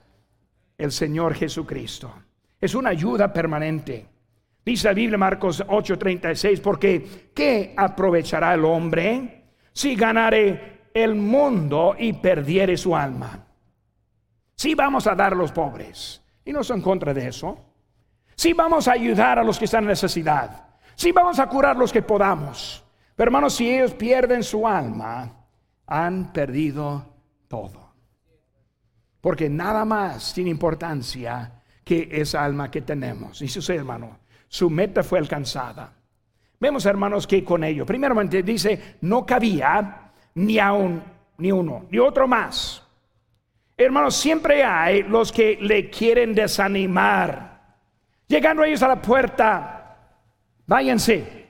El 0.77 0.91
Señor 0.91 1.35
Jesucristo. 1.35 2.11
Es 2.59 2.73
una 2.73 2.89
ayuda 2.89 3.31
permanente. 3.31 4.14
Dice 4.65 4.87
la 4.87 4.93
Biblia 4.93 5.17
Marcos 5.17 5.63
8:36, 5.67 6.59
porque 6.59 7.31
¿qué 7.35 7.73
aprovechará 7.77 8.55
el 8.55 8.65
hombre 8.65 9.43
si 9.71 9.95
ganare 9.95 10.89
el 10.93 11.13
mundo 11.13 11.95
y 11.97 12.13
perdiere 12.13 12.75
su 12.75 12.95
alma? 12.95 13.45
Si 14.55 14.73
vamos 14.73 15.05
a 15.05 15.13
dar 15.13 15.33
a 15.33 15.35
los 15.35 15.51
pobres, 15.51 16.23
y 16.45 16.53
no 16.53 16.63
son 16.63 16.81
contra 16.81 17.13
de 17.13 17.27
eso. 17.27 17.57
Si 18.35 18.53
vamos 18.53 18.87
a 18.87 18.93
ayudar 18.93 19.39
a 19.39 19.43
los 19.43 19.57
que 19.57 19.65
están 19.65 19.83
en 19.83 19.89
necesidad. 19.89 20.65
Si 20.95 21.11
vamos 21.11 21.39
a 21.39 21.47
curar 21.47 21.75
los 21.75 21.91
que 21.91 22.01
podamos. 22.01 22.83
Pero 23.15 23.29
hermanos, 23.29 23.55
si 23.55 23.69
ellos 23.69 23.93
pierden 23.93 24.43
su 24.43 24.67
alma, 24.67 25.45
han 25.87 26.31
perdido 26.31 27.13
todo. 27.47 27.93
Porque 29.21 29.49
nada 29.49 29.85
más 29.85 30.33
tiene 30.33 30.51
importancia 30.51 31.63
que 31.83 32.09
esa 32.11 32.43
alma 32.43 32.69
que 32.69 32.81
tenemos. 32.81 33.41
Y 33.41 33.47
si 33.47 33.73
hermano, 33.73 34.19
su 34.47 34.69
meta 34.69 35.03
fue 35.03 35.19
alcanzada. 35.19 35.93
Vemos, 36.59 36.85
hermanos, 36.85 37.27
que 37.27 37.43
con 37.43 37.63
ello, 37.63 37.85
primeramente 37.85 38.41
dice, 38.43 38.97
no 39.01 39.25
cabía 39.25 40.11
ni 40.35 40.59
aún 40.59 41.03
ni 41.37 41.51
uno, 41.51 41.85
ni 41.89 41.99
otro 41.99 42.27
más. 42.27 42.81
Hermanos, 43.77 44.15
siempre 44.15 44.63
hay 44.63 45.03
los 45.03 45.31
que 45.31 45.57
le 45.59 45.89
quieren 45.89 46.33
desanimar. 46.33 47.55
Llegando 48.27 48.63
ellos 48.63 48.81
a 48.83 48.87
la 48.87 49.01
puerta, 49.01 49.97
váyanse. 50.65 51.49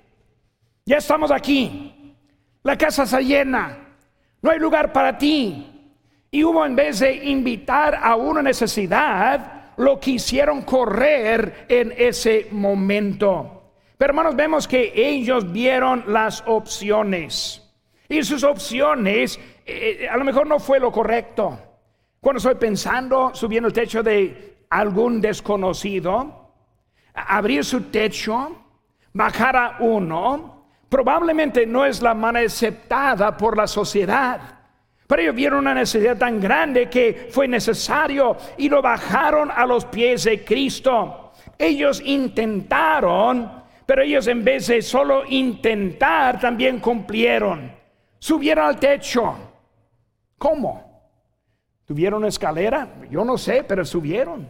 Ya 0.86 0.98
estamos 0.98 1.32
aquí. 1.32 2.16
La 2.64 2.78
casa 2.78 3.04
está 3.04 3.22
llena. 3.22 3.78
No 4.42 4.52
hay 4.52 4.60
lugar 4.60 4.92
para 4.92 5.18
ti. 5.18 5.72
Y 6.32 6.44
hubo 6.44 6.66
en 6.66 6.76
vez 6.76 7.00
de 7.00 7.14
invitar 7.26 7.96
a 7.96 8.16
una 8.16 8.42
necesidad, 8.42 9.55
lo 9.78 10.00
quisieron 10.00 10.62
correr 10.62 11.66
en 11.70 11.94
ese 11.98 12.48
momento. 12.52 13.72
Pero 13.98 14.12
hermanos, 14.12 14.36
vemos 14.36 14.68
que 14.68 14.92
ellos 14.96 15.52
vieron 15.52 16.04
las 16.08 16.44
opciones. 16.46 17.62
Y 18.08 18.24
sus 18.24 18.44
opciones 18.44 19.40
eh, 19.66 19.98
eh, 20.02 20.10
a 20.10 20.18
lo 20.18 20.24
mejor 20.24 20.48
no 20.48 20.60
fue 20.60 20.80
lo 20.80 20.92
correcto. 20.92 21.58
Cuando 22.20 22.38
estoy 22.38 22.56
pensando, 22.56 23.32
subiendo 23.34 23.68
el 23.68 23.74
techo 23.74 24.04
de 24.04 24.58
algún 24.70 25.22
desconocido, 25.22 26.52
abrir 27.14 27.64
su 27.64 27.84
techo, 27.84 28.56
bajar 29.14 29.56
a 29.56 29.78
uno, 29.80 30.68
probablemente 30.90 31.66
no 31.66 31.86
es 31.86 32.02
la 32.02 32.14
manera 32.14 32.46
aceptada 32.46 33.36
por 33.38 33.58
la 33.58 33.68
sociedad. 33.68 34.55
Pero 35.08 35.22
ellos 35.22 35.36
vieron 35.36 35.60
una 35.60 35.74
necesidad 35.74 36.18
tan 36.18 36.40
grande 36.40 36.90
que 36.90 37.28
fue 37.30 37.48
necesario 37.48 38.36
y 38.58 38.70
lo 38.70 38.82
bajaron 38.82 39.52
a 39.52 39.66
los 39.66 39.86
pies 39.86 40.24
de 40.24 40.44
Cristo. 40.44 41.32
Ellos 41.58 42.02
intentaron, 42.04 43.64
pero 43.86 44.02
ellos 44.02 44.26
en 44.28 44.44
vez 44.44 44.68
de 44.68 44.82
solo 44.82 45.24
intentar, 45.28 46.40
también 46.40 46.80
cumplieron. 46.80 47.72
Subieron 48.18 48.66
al 48.66 48.80
techo. 48.80 49.36
¿Cómo? 50.40 50.86
¿Tuvieron 51.86 52.26
escalera? 52.26 52.88
Yo 53.12 53.24
no 53.24 53.38
sé, 53.38 53.64
pero 53.64 53.86
subieron. 53.86 54.50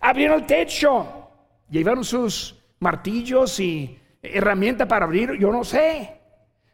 Abrieron 0.00 0.40
el 0.40 0.46
techo. 0.46 1.30
Llevaron 1.70 2.04
sus 2.04 2.60
martillos 2.80 3.60
y 3.60 3.98
herramientas 4.20 4.88
para 4.88 5.04
abrir. 5.04 5.34
Yo 5.38 5.52
no 5.52 5.62
sé. 5.62 6.21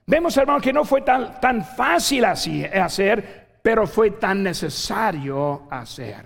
Vemos, 0.09 0.35
hermano, 0.38 0.59
que 0.59 0.73
no 0.73 0.87
fue 0.87 1.03
tan, 1.03 1.38
tan 1.38 1.62
fácil 1.62 2.25
así 2.25 2.64
hacer, 2.64 3.59
pero 3.62 3.87
fue 3.87 4.12
tan 4.12 4.42
necesario 4.42 5.68
hacer. 5.71 6.25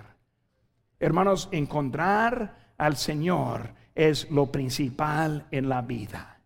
Hermanos, 0.97 1.49
encontrar 1.51 2.75
al 2.77 2.95
Señor 2.95 3.73
es 3.93 4.31
lo 4.31 4.49
principal 4.49 5.47
en 5.51 5.67
la 5.67 5.81
vida. 5.81 6.39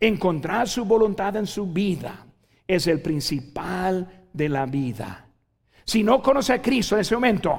Encontrar 0.00 0.66
su 0.66 0.86
voluntad 0.86 1.36
en 1.36 1.46
su 1.46 1.70
vida 1.70 2.24
es 2.66 2.86
el 2.86 3.02
principal 3.02 4.28
de 4.32 4.48
la 4.48 4.64
vida. 4.64 5.26
Si 5.84 6.02
no 6.02 6.22
conoce 6.22 6.54
a 6.54 6.62
Cristo 6.62 6.94
en 6.94 7.02
ese 7.02 7.14
momento, 7.14 7.58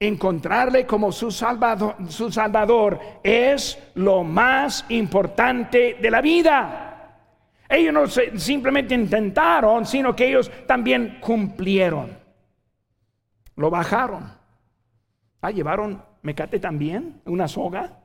encontrarle 0.00 0.86
como 0.86 1.12
su 1.12 1.30
salvador, 1.30 1.94
su 2.08 2.32
salvador 2.32 2.98
es 3.22 3.78
lo 3.94 4.24
más 4.24 4.86
importante 4.88 5.98
de 6.02 6.10
la 6.10 6.20
vida. 6.20 6.89
Ellos 7.70 7.94
no 7.94 8.06
simplemente 8.36 8.96
intentaron, 8.96 9.86
sino 9.86 10.14
que 10.14 10.26
ellos 10.26 10.50
también 10.66 11.18
cumplieron. 11.20 12.18
Lo 13.54 13.70
bajaron. 13.70 14.28
Ah, 15.40 15.52
llevaron 15.52 16.02
mecate 16.22 16.58
también, 16.58 17.22
una 17.26 17.46
soga. 17.46 17.96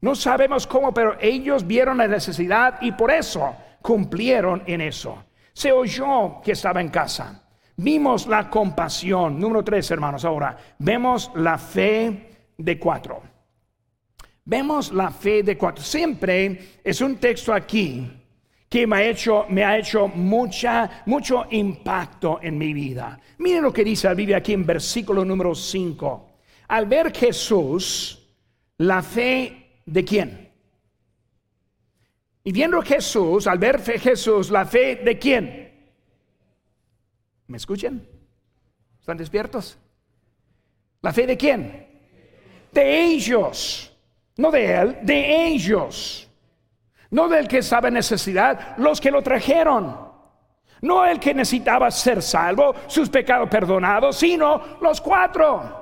No 0.00 0.16
sabemos 0.16 0.66
cómo, 0.66 0.92
pero 0.92 1.16
ellos 1.20 1.64
vieron 1.64 1.98
la 1.98 2.08
necesidad 2.08 2.82
y 2.82 2.90
por 2.90 3.12
eso 3.12 3.54
cumplieron 3.80 4.64
en 4.66 4.80
eso. 4.80 5.26
Se 5.52 5.70
oyó 5.70 6.40
que 6.42 6.52
estaba 6.52 6.80
en 6.80 6.88
casa. 6.88 7.40
Vimos 7.76 8.26
la 8.26 8.50
compasión. 8.50 9.38
Número 9.38 9.62
tres, 9.62 9.92
hermanos. 9.92 10.24
Ahora, 10.24 10.56
vemos 10.78 11.30
la 11.36 11.56
fe 11.56 12.54
de 12.58 12.78
cuatro. 12.80 13.22
Vemos 14.44 14.90
la 14.90 15.12
fe 15.12 15.44
de 15.44 15.56
cuatro. 15.56 15.84
Siempre 15.84 16.80
es 16.82 17.00
un 17.00 17.16
texto 17.18 17.54
aquí 17.54 18.21
que 18.72 18.86
me 18.86 18.96
ha 18.96 19.04
hecho, 19.04 19.44
me 19.50 19.62
ha 19.62 19.76
hecho 19.76 20.08
mucha, 20.08 21.02
mucho 21.04 21.44
impacto 21.50 22.38
en 22.40 22.56
mi 22.56 22.72
vida. 22.72 23.20
Miren 23.36 23.64
lo 23.64 23.70
que 23.70 23.84
dice 23.84 24.08
la 24.08 24.14
Biblia 24.14 24.38
aquí 24.38 24.54
en 24.54 24.64
versículo 24.64 25.26
número 25.26 25.54
5. 25.54 26.30
Al 26.68 26.86
ver 26.86 27.14
Jesús, 27.14 28.26
la 28.78 29.02
fe 29.02 29.82
de 29.84 30.02
quién? 30.02 30.50
Y 32.44 32.50
viendo 32.50 32.80
Jesús, 32.80 33.46
al 33.46 33.58
ver 33.58 33.82
Jesús, 33.82 34.48
la 34.48 34.64
fe 34.64 34.96
de 35.04 35.18
quién? 35.18 35.90
¿Me 37.48 37.58
escuchan? 37.58 38.08
¿Están 38.98 39.18
despiertos? 39.18 39.76
¿La 41.02 41.12
fe 41.12 41.26
de 41.26 41.36
quién? 41.36 41.88
De 42.72 43.04
ellos. 43.04 43.94
No 44.38 44.50
de 44.50 44.74
él, 44.74 44.98
de 45.02 45.46
ellos. 45.48 46.31
No 47.12 47.28
del 47.28 47.46
que 47.46 47.62
sabe 47.62 47.90
necesidad, 47.90 48.76
los 48.76 49.00
que 49.00 49.10
lo 49.10 49.22
trajeron. 49.22 50.10
No 50.82 51.06
el 51.06 51.20
que 51.20 51.32
necesitaba 51.32 51.90
ser 51.90 52.20
salvo, 52.20 52.74
sus 52.88 53.08
pecados 53.08 53.48
perdonados, 53.48 54.16
sino 54.16 54.78
los 54.80 55.00
cuatro. 55.00 55.80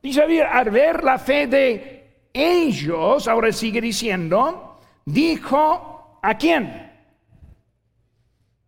Dice, 0.00 0.22
al 0.42 0.70
ver 0.70 1.02
la 1.02 1.18
fe 1.18 1.48
de 1.48 2.28
ellos, 2.32 3.26
ahora 3.26 3.50
sigue 3.50 3.80
diciendo, 3.80 4.78
dijo 5.04 6.20
a 6.22 6.34
quién. 6.38 6.92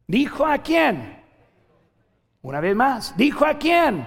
Dijo 0.09 0.45
a 0.45 0.59
quién 0.59 1.21
una 2.43 2.61
vez 2.61 2.75
más, 2.75 3.17
dijo 3.17 3.45
a 3.45 3.55
quién? 3.55 4.07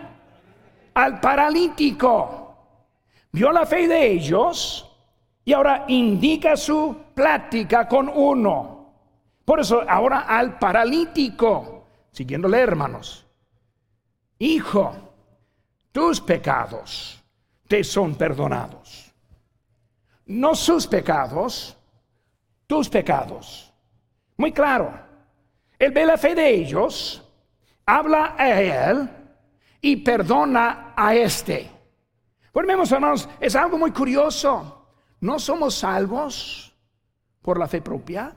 Al 0.95 1.19
paralítico. 1.19 2.39
Vio 3.31 3.51
la 3.51 3.65
fe 3.65 3.87
de 3.87 4.11
ellos 4.11 4.89
y 5.45 5.53
ahora 5.53 5.85
indica 5.87 6.55
su 6.55 6.95
plática 7.13 7.87
con 7.87 8.09
uno. 8.09 8.93
Por 9.45 9.59
eso 9.59 9.83
ahora 9.87 10.21
al 10.21 10.57
paralítico, 10.57 11.87
siguiéndole 12.11 12.59
hermanos, 12.59 13.25
hijo, 14.39 14.95
tus 15.91 16.21
pecados 16.21 17.23
te 17.67 17.83
son 17.83 18.15
perdonados. 18.15 19.13
No 20.25 20.55
sus 20.55 20.87
pecados, 20.87 21.77
tus 22.67 22.89
pecados. 22.89 23.73
Muy 24.37 24.51
claro. 24.51 24.93
Él 25.77 25.91
ve 25.91 26.05
la 26.05 26.17
fe 26.17 26.33
de 26.33 26.49
ellos 26.49 27.23
habla 27.85 28.35
a 28.37 28.61
él 28.61 29.09
y 29.81 29.97
perdona 29.97 30.93
a 30.95 31.15
este. 31.15 31.69
Volvemos, 32.53 32.91
hermanos, 32.91 33.27
es 33.39 33.55
algo 33.55 33.77
muy 33.77 33.91
curioso. 33.91 34.87
No 35.19 35.39
somos 35.39 35.75
salvos 35.75 36.72
por 37.43 37.59
la 37.59 37.67
fe 37.67 37.81
propia. 37.81 38.35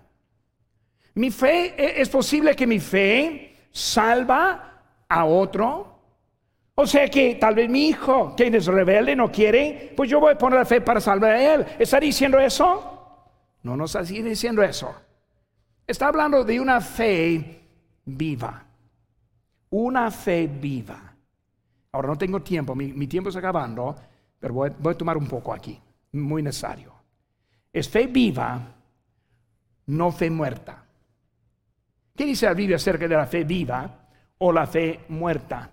Mi 1.14 1.30
fe, 1.30 1.74
e, 1.82 2.02
es 2.02 2.10
posible 2.10 2.54
que 2.54 2.66
mi 2.66 2.78
fe 2.78 3.68
salva 3.70 4.82
a 5.08 5.24
otro. 5.24 5.94
O 6.74 6.86
sea 6.86 7.08
que 7.08 7.36
tal 7.36 7.54
vez 7.54 7.70
mi 7.70 7.88
hijo, 7.88 8.36
que 8.36 8.48
es 8.48 8.66
rebelde, 8.66 9.16
no 9.16 9.32
quiere, 9.32 9.94
pues 9.96 10.10
yo 10.10 10.20
voy 10.20 10.34
a 10.34 10.38
poner 10.38 10.58
la 10.58 10.66
fe 10.66 10.82
para 10.82 11.00
salvar 11.00 11.30
a 11.30 11.54
él. 11.54 11.66
¿Está 11.78 11.98
diciendo 11.98 12.38
eso? 12.38 13.22
No 13.62 13.74
nos 13.78 13.94
está 13.94 14.12
diciendo 14.12 14.62
eso. 14.62 14.94
Está 15.86 16.08
hablando 16.08 16.44
de 16.44 16.60
una 16.60 16.82
fe 16.82 17.62
viva 18.04 18.66
una 19.70 20.10
fe 20.10 20.46
viva. 20.46 21.14
Ahora 21.92 22.08
no 22.08 22.16
tengo 22.18 22.40
tiempo, 22.42 22.74
mi, 22.74 23.06
tiempo 23.06 23.30
está 23.30 23.38
acabando, 23.38 23.94
pero 24.38 24.54
voy, 24.54 24.70
a 24.70 24.94
tomar 24.94 25.16
un 25.16 25.26
poco 25.26 25.52
aquí, 25.52 25.80
muy 26.12 26.42
necesario. 26.42 26.92
Es 27.72 27.88
fe 27.88 28.06
viva, 28.06 28.74
no 29.86 30.12
fe 30.12 30.30
muerta. 30.30 30.84
¿Qué 32.14 32.24
dice 32.24 32.46
la 32.46 32.54
Biblia 32.54 32.76
acerca 32.76 33.06
de 33.06 33.16
la 33.16 33.26
fe 33.26 33.44
viva 33.44 34.08
o 34.38 34.52
la 34.52 34.66
fe 34.66 35.00
muerta? 35.08 35.70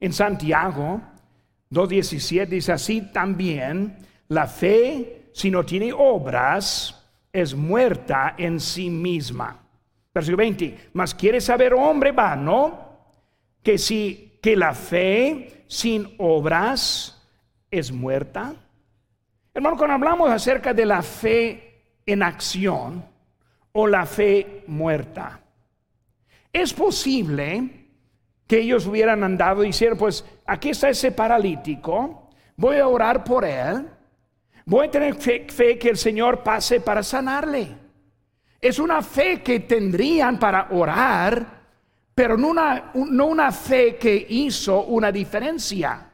En 0.00 0.12
Santiago 0.12 1.00
2.17 1.70 2.46
dice 2.46 2.72
así 2.72 3.12
también, 3.12 3.96
la 4.28 4.46
fe 4.46 5.30
si 5.32 5.50
no 5.50 5.64
tiene 5.64 5.92
obras 5.92 6.94
es 7.32 7.54
muerta 7.54 8.34
en 8.36 8.60
sí 8.60 8.90
misma. 8.90 9.58
Versículo 10.14 10.38
20, 10.38 10.90
mas 10.94 11.14
quiere 11.14 11.40
saber 11.40 11.74
hombre 11.74 12.12
vano 12.12 12.88
que 13.62 13.78
si 13.78 14.38
que 14.42 14.56
la 14.56 14.74
fe 14.74 15.64
sin 15.66 16.14
obras 16.18 17.20
es 17.70 17.92
muerta. 17.92 18.54
Hermano, 19.52 19.76
cuando 19.76 19.94
hablamos 19.94 20.30
acerca 20.30 20.72
de 20.72 20.86
la 20.86 21.02
fe 21.02 22.00
en 22.06 22.22
acción 22.22 23.04
o 23.80 23.86
la 23.86 24.06
fe 24.06 24.64
muerta, 24.66 25.40
es 26.52 26.74
posible 26.74 27.86
que 28.44 28.58
ellos 28.58 28.86
hubieran 28.86 29.22
andado 29.22 29.62
y 29.62 29.68
dijeron, 29.68 29.96
pues 29.96 30.24
aquí 30.46 30.70
está 30.70 30.88
ese 30.88 31.12
paralítico, 31.12 32.28
voy 32.56 32.78
a 32.78 32.88
orar 32.88 33.22
por 33.22 33.44
él, 33.44 33.88
voy 34.64 34.88
a 34.88 34.90
tener 34.90 35.14
fe, 35.14 35.78
que 35.78 35.90
el 35.90 35.96
Señor 35.96 36.42
pase 36.42 36.80
para 36.80 37.04
sanarle. 37.04 37.68
Es 38.60 38.80
una 38.80 39.00
fe 39.00 39.42
que 39.42 39.60
tendrían 39.60 40.40
para 40.40 40.68
orar 40.72 41.58
pero 42.16 42.36
no 42.36 43.26
una 43.26 43.52
fe 43.52 43.94
que 43.94 44.26
hizo 44.28 44.86
una 44.86 45.12
diferencia. 45.12 46.10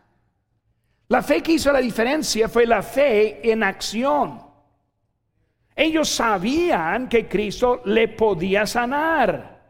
La 1.08 1.22
fe 1.22 1.42
que 1.42 1.52
hizo 1.52 1.72
la 1.72 1.78
diferencia 1.78 2.46
fue 2.46 2.66
la 2.66 2.82
fe 2.82 3.50
en 3.50 3.62
acción. 3.62 4.43
Ellos 5.76 6.08
sabían 6.08 7.08
que 7.08 7.26
Cristo 7.26 7.82
le 7.84 8.08
podía 8.08 8.66
sanar. 8.66 9.62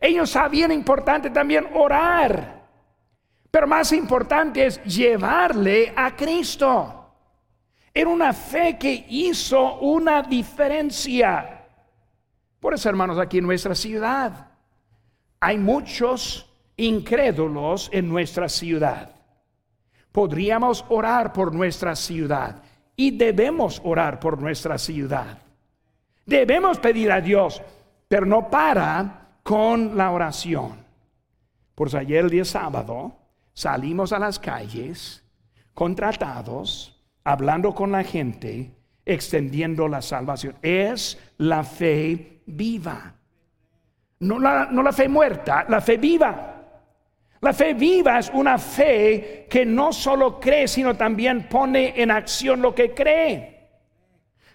Ellos 0.00 0.30
sabían 0.30 0.70
importante 0.70 1.30
también 1.30 1.68
orar. 1.74 2.58
Pero 3.50 3.66
más 3.66 3.92
importante 3.92 4.66
es 4.66 4.82
llevarle 4.84 5.92
a 5.96 6.14
Cristo. 6.14 6.94
Era 7.92 8.10
una 8.10 8.32
fe 8.32 8.78
que 8.78 9.06
hizo 9.08 9.78
una 9.80 10.22
diferencia. 10.22 11.66
Por 12.60 12.74
eso, 12.74 12.88
hermanos, 12.88 13.18
aquí 13.18 13.38
en 13.38 13.46
nuestra 13.46 13.74
ciudad 13.74 14.50
hay 15.40 15.58
muchos 15.58 16.48
incrédulos 16.76 17.88
en 17.92 18.08
nuestra 18.08 18.48
ciudad. 18.48 19.10
Podríamos 20.12 20.84
orar 20.88 21.32
por 21.32 21.52
nuestra 21.52 21.96
ciudad 21.96 22.62
y 22.98 23.12
debemos 23.12 23.80
orar 23.84 24.18
por 24.18 24.42
nuestra 24.42 24.76
ciudad. 24.76 25.38
Debemos 26.26 26.80
pedir 26.80 27.12
a 27.12 27.20
Dios, 27.20 27.62
pero 28.08 28.26
no 28.26 28.50
para 28.50 29.28
con 29.44 29.96
la 29.96 30.10
oración. 30.10 30.84
Por 31.76 31.86
eso 31.86 31.98
ayer 31.98 32.24
el 32.24 32.30
día 32.30 32.44
sábado 32.44 33.12
salimos 33.54 34.12
a 34.12 34.18
las 34.18 34.40
calles 34.40 35.22
contratados, 35.74 37.00
hablando 37.22 37.72
con 37.72 37.92
la 37.92 38.02
gente, 38.02 38.72
extendiendo 39.06 39.86
la 39.86 40.02
salvación. 40.02 40.56
Es 40.60 41.20
la 41.38 41.62
fe 41.62 42.40
viva. 42.46 43.14
No 44.18 44.40
la, 44.40 44.92
fe 44.92 45.08
muerta, 45.08 45.64
la 45.68 45.80
fe 45.80 45.98
viva. 45.98 46.57
La 47.40 47.52
fe 47.52 47.74
viva 47.74 48.18
es 48.18 48.30
una 48.32 48.58
fe 48.58 49.46
que 49.48 49.64
no 49.64 49.92
solo 49.92 50.40
cree, 50.40 50.66
sino 50.66 50.96
también 50.96 51.48
pone 51.48 51.94
en 51.96 52.10
acción 52.10 52.60
lo 52.60 52.74
que 52.74 52.92
cree. 52.92 53.58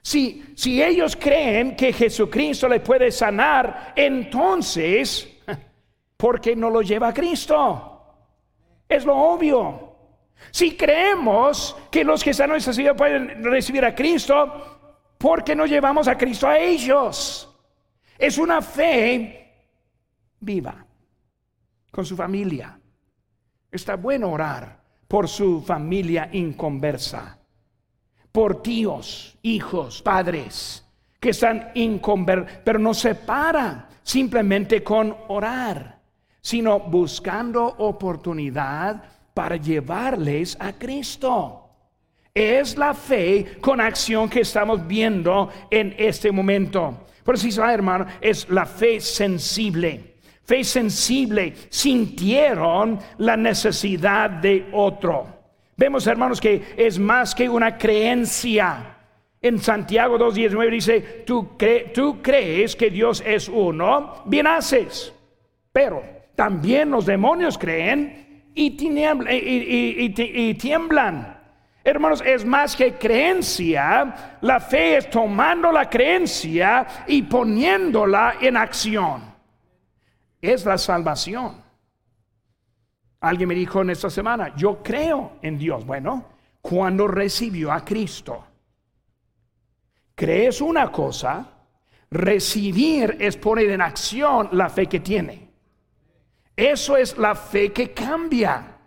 Si, 0.02 0.54
si 0.56 0.84
ellos 0.84 1.16
creen 1.16 1.78
que 1.78 1.94
Jesucristo 1.94 2.68
les 2.68 2.82
puede 2.82 3.10
sanar, 3.10 3.94
entonces, 3.96 5.30
¿por 6.18 6.42
qué 6.42 6.58
no 6.58 6.70
lo 6.70 6.82
lleva 6.82 7.10
a 7.10 7.14
Cristo? 7.14 8.02
Es 8.90 9.06
lo 9.06 9.16
obvio. 9.16 9.94
Si 10.52 10.76
creemos 10.76 11.78
que 11.90 12.04
los 12.04 12.22
que 12.22 12.32
están 12.32 12.60
ciudad 12.60 12.98
pueden 12.98 13.42
recibir 13.46 13.86
a 13.86 13.96
Cristo, 13.96 15.14
¿por 15.18 15.42
qué 15.46 15.56
no 15.56 15.66
llevamos 15.66 16.10
a 16.10 16.18
Cristo 16.18 16.50
a 16.50 16.60
ellos? 16.60 17.50
Es 18.18 18.38
una 18.38 18.62
fe 18.62 19.54
viva 20.42 20.86
con 21.94 22.06
su 22.08 22.16
familia. 22.16 22.80
Está 23.72 23.96
bueno 23.96 24.32
orar 24.32 24.82
por 25.08 25.30
su 25.30 25.62
familia 25.62 26.28
inconversa, 26.32 27.38
por 28.32 28.64
tíos, 28.64 29.38
hijos, 29.44 30.02
padres 30.02 30.84
que 31.20 31.30
están 31.30 31.70
inconversos, 31.76 32.52
pero 32.64 32.80
no 32.80 32.96
se 32.96 33.14
para 33.14 33.90
simplemente 34.02 34.84
con 34.84 35.16
orar, 35.28 36.02
sino 36.42 36.80
buscando 36.80 37.64
oportunidad 37.64 39.04
para 39.36 39.56
llevarles 39.56 40.58
a 40.60 40.74
Cristo. 40.74 41.70
Es 42.34 42.76
la 42.76 42.96
fe 42.96 43.60
con 43.62 43.80
acción 43.80 44.28
que 44.28 44.42
estamos 44.42 44.86
viendo 44.88 45.48
en 45.70 45.94
este 46.00 46.32
momento. 46.32 47.06
Por 47.24 47.36
eso, 47.36 47.64
hermano, 47.64 48.08
es 48.20 48.50
la 48.50 48.66
fe 48.66 49.00
sensible 49.00 50.13
fe 50.46 50.64
sensible, 50.64 51.54
sintieron 51.70 53.00
la 53.18 53.38
necesidad 53.38 54.30
de 54.30 54.68
otro. 54.74 55.28
Vemos, 55.76 56.06
hermanos, 56.06 56.40
que 56.40 56.76
es 56.78 57.00
más 57.00 57.34
que 57.34 57.50
una 57.50 57.78
creencia. 57.78 58.98
En 59.42 59.60
Santiago 59.60 60.18
2.19 60.18 60.70
dice, 60.70 61.02
¿tú, 61.26 61.58
tú 61.94 62.22
crees 62.22 62.76
que 62.76 62.90
Dios 62.90 63.24
es 63.26 63.50
uno, 63.50 64.22
bien 64.26 64.48
haces. 64.48 65.14
Pero 65.72 66.04
también 66.36 66.92
los 66.92 67.06
demonios 67.06 67.58
creen 67.58 68.52
y, 68.54 68.78
y 68.78 70.54
tiemblan. 70.54 71.40
Hermanos, 71.84 72.24
es 72.26 72.46
más 72.46 72.76
que 72.76 72.94
creencia. 72.94 74.38
La 74.42 74.60
fe 74.60 74.98
es 74.98 75.10
tomando 75.10 75.72
la 75.72 75.90
creencia 75.90 76.86
y 77.08 77.24
poniéndola 77.24 78.36
en 78.40 78.56
acción 78.56 79.33
es 80.44 80.66
la 80.66 80.78
salvación. 80.78 81.64
Alguien 83.22 83.48
me 83.48 83.56
dijo 83.56 83.82
en 83.82 83.92
esta 83.92 84.10
semana, 84.10 84.54
yo 84.58 84.84
creo 84.84 85.38
en 85.42 85.58
Dios. 85.58 85.86
Bueno, 85.86 86.26
cuando 86.62 87.08
recibió 87.08 87.72
a 87.72 87.86
Cristo, 87.86 88.46
crees 90.14 90.60
una 90.60 90.92
cosa, 90.92 91.48
recibir 92.12 93.16
es 93.20 93.38
poner 93.38 93.70
en 93.70 93.82
acción 93.82 94.50
la 94.52 94.70
fe 94.70 94.88
que 94.88 95.00
tiene. 95.00 95.50
Eso 96.56 96.98
es 96.98 97.18
la 97.18 97.36
fe 97.36 97.72
que 97.72 97.94
cambia. 97.94 98.78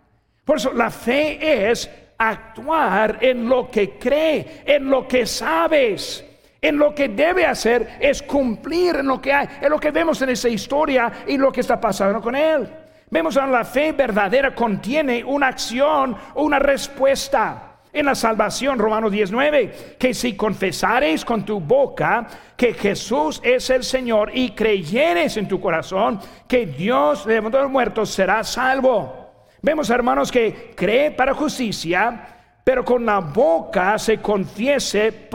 Por 0.45 0.57
eso 0.57 0.71
la 0.73 0.91
fe 0.91 1.71
es 1.71 1.89
actuar 2.19 3.17
en 3.21 3.49
lo 3.49 3.69
que 3.71 3.97
cree, 3.97 4.61
en 4.63 4.89
lo 4.89 5.07
que 5.07 5.25
sabes 5.25 6.23
en 6.67 6.77
lo 6.77 6.93
que 6.93 7.09
debe 7.09 7.45
hacer 7.45 7.97
es 7.99 8.21
cumplir 8.21 9.03
lo 9.03 9.21
que 9.21 9.33
hay, 9.33 9.47
en 9.61 9.69
lo 9.69 9.79
que 9.79 9.91
vemos 9.91 10.21
en 10.21 10.29
esa 10.29 10.49
historia 10.49 11.11
y 11.27 11.37
lo 11.37 11.51
que 11.51 11.61
está 11.61 11.79
pasando 11.79 12.21
con 12.21 12.35
él. 12.35 12.67
Vemos 13.09 13.35
que 13.35 13.47
la 13.47 13.63
fe 13.63 13.93
verdadera 13.93 14.53
contiene 14.53 15.23
una 15.23 15.47
acción, 15.47 16.15
una 16.35 16.59
respuesta. 16.59 17.63
En 17.93 18.05
la 18.05 18.15
salvación, 18.15 18.77
Romanos 18.77 19.11
19, 19.11 19.95
que 19.97 20.13
si 20.13 20.35
confesares 20.35 21.25
con 21.25 21.43
tu 21.43 21.59
boca 21.59 22.27
que 22.55 22.73
Jesús 22.73 23.39
es 23.43 23.69
el 23.69 23.83
Señor 23.83 24.29
y 24.33 24.51
creyeres 24.51 25.37
en 25.37 25.47
tu 25.47 25.59
corazón 25.59 26.19
que 26.47 26.67
Dios 26.67 27.25
levantó 27.25 27.57
a 27.57 27.63
los 27.63 27.71
muertos, 27.71 28.11
serás 28.11 28.49
salvo. 28.49 29.27
Vemos, 29.61 29.89
hermanos, 29.89 30.31
que 30.31 30.73
cree 30.75 31.11
para 31.11 31.33
justicia, 31.33 32.36
pero 32.67 32.83
con 32.83 33.05
la 33.05 33.19
boca 33.19 33.97
se, 33.97 34.21
confiese, 34.21 35.29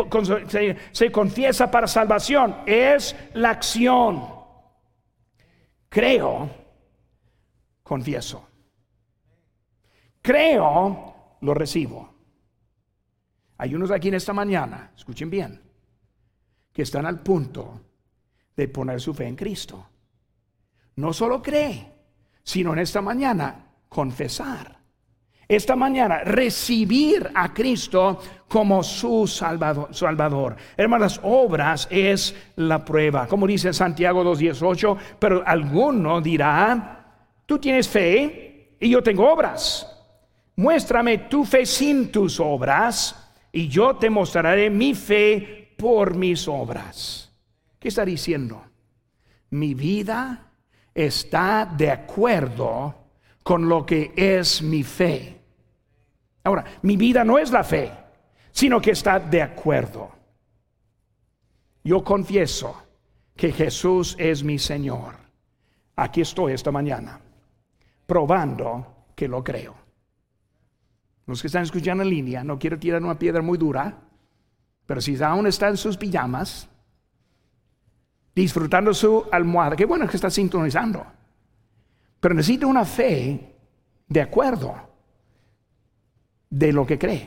se, 0.93 1.11
confiesa 1.11 1.70
para 1.70 1.87
salvación. 1.87 2.57
Es 2.66 3.16
la 3.33 3.49
acción. 3.49 4.28
Creo, 5.89 6.51
confieso. 7.83 8.47
Creo, 10.20 11.39
lo 11.41 11.55
recibo. 11.55 12.14
Hay 13.57 13.74
unos 13.74 13.91
aquí 13.93 14.09
en 14.09 14.14
esta 14.16 14.35
mañana, 14.35 14.93
escuchen 14.95 15.30
bien, 15.30 15.62
que 16.70 16.83
están 16.83 17.07
al 17.07 17.22
punto 17.22 17.80
de 18.55 18.68
poner 18.68 19.01
su 19.01 19.14
fe 19.14 19.26
en 19.26 19.37
Cristo. 19.37 19.89
No 20.97 21.14
solo 21.14 21.41
cree, 21.41 21.95
sino 22.43 22.74
en 22.74 22.80
esta 22.80 23.01
mañana 23.01 23.72
confesar 23.89 24.82
esta 25.55 25.76
mañana 25.76 26.18
recibir 26.20 27.30
a 27.34 27.53
Cristo 27.53 28.20
como 28.48 28.82
su 28.82 29.26
Salvador. 29.26 30.57
Hermanas, 30.76 31.20
obras 31.22 31.88
es 31.90 32.34
la 32.57 32.84
prueba. 32.84 33.26
Como 33.26 33.46
dice 33.46 33.72
Santiago 33.72 34.22
2.18, 34.22 34.98
pero 35.18 35.42
alguno 35.46 36.20
dirá, 36.20 37.14
tú 37.46 37.59
tienes 37.59 37.88
fe 37.88 38.76
y 38.78 38.90
yo 38.90 39.03
tengo 39.03 39.32
obras. 39.32 39.88
Muéstrame 40.57 41.18
tu 41.18 41.44
fe 41.44 41.64
sin 41.64 42.12
tus 42.12 42.38
obras 42.38 43.32
y 43.50 43.68
yo 43.68 43.96
te 43.96 44.11
mostraré 44.11 44.70
mi 44.70 44.94
fe 44.94 45.74
por 45.76 46.14
mis 46.14 46.46
obras. 46.46 47.32
¿Qué 47.78 47.88
está 47.88 48.05
diciendo? 48.05 48.62
Mi 49.50 49.74
vida 49.74 50.53
está 50.94 51.64
de 51.64 51.90
acuerdo 51.90 52.94
con 53.42 53.68
lo 53.68 53.84
que 53.84 54.12
es 54.14 54.62
mi 54.62 54.82
fe. 54.82 55.41
Ahora, 56.45 56.64
mi 56.82 56.97
vida 56.97 57.24
no 57.24 57.38
es 57.38 57.51
la 57.51 57.62
fe, 57.62 57.93
sino 58.51 58.80
que 58.80 58.93
está 58.93 59.18
de 59.18 59.43
acuerdo. 59.43 60.11
Yo 61.84 62.03
confieso 62.03 62.82
que 63.36 63.53
Jesús 63.53 64.16
es 64.18 64.43
mi 64.43 64.59
Señor. 64.59 65.14
Aquí 65.97 66.20
estoy 66.20 66.53
esta 66.53 66.70
mañana, 66.70 67.20
probando 68.07 69.07
que 69.14 69.28
lo 69.28 69.43
creo. 69.43 69.74
Los 71.26 71.40
que 71.40 71.47
están 71.47 71.62
escuchando 71.62 72.03
en 72.03 72.11
línea, 72.11 72.45
no 72.45 72.59
quiero 72.59 72.78
tirar 72.78 73.03
una 73.03 73.18
piedra 73.18 73.43
muy 73.43 73.59
dura, 73.59 73.97
pero 74.86 75.01
si 75.01 75.20
aún 75.22 75.47
está 75.47 75.68
en 75.68 75.76
sus 75.76 75.97
pijamas, 75.97 76.68
disfrutando 78.34 78.93
su 78.93 79.24
almohada, 79.30 79.76
qué 79.76 79.84
bueno 79.84 80.09
que 80.09 80.16
está 80.16 80.30
sintonizando. 80.30 81.05
Pero 82.18 82.34
necesita 82.34 82.66
una 82.66 82.84
fe 82.84 83.55
de 84.09 84.20
acuerdo 84.20 84.91
de 86.53 86.70
lo 86.70 86.86
que 86.86 86.98
cree. 86.98 87.26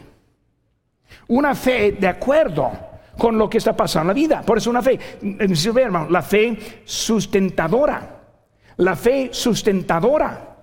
Una 1.28 1.56
fe 1.56 1.94
de 1.94 2.08
acuerdo 2.08 2.72
con 3.18 3.38
lo 3.38 3.50
que 3.50 3.58
está 3.58 3.76
pasando 3.76 4.12
en 4.12 4.16
la 4.16 4.22
vida. 4.22 4.42
Por 4.44 4.58
eso 4.58 4.70
una 4.70 4.84
fe, 4.84 5.00
hermano, 5.20 6.10
la 6.10 6.22
fe 6.22 6.82
sustentadora. 6.86 8.22
La 8.78 8.96
fe 8.96 9.30
sustentadora. 9.32 10.58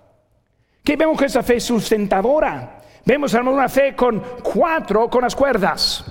¿Qué 0.85 0.97
vemos 0.97 1.19
que 1.19 1.25
esa 1.25 1.43
fe 1.43 1.59
sustentadora? 1.59 2.79
Vemos, 3.05 3.35
hermano, 3.35 3.57
una 3.57 3.69
fe 3.69 3.97
con 3.97 4.23
cuatro 4.43 5.11
con 5.11 5.23
las 5.23 5.35
cuerdas. 5.35 6.05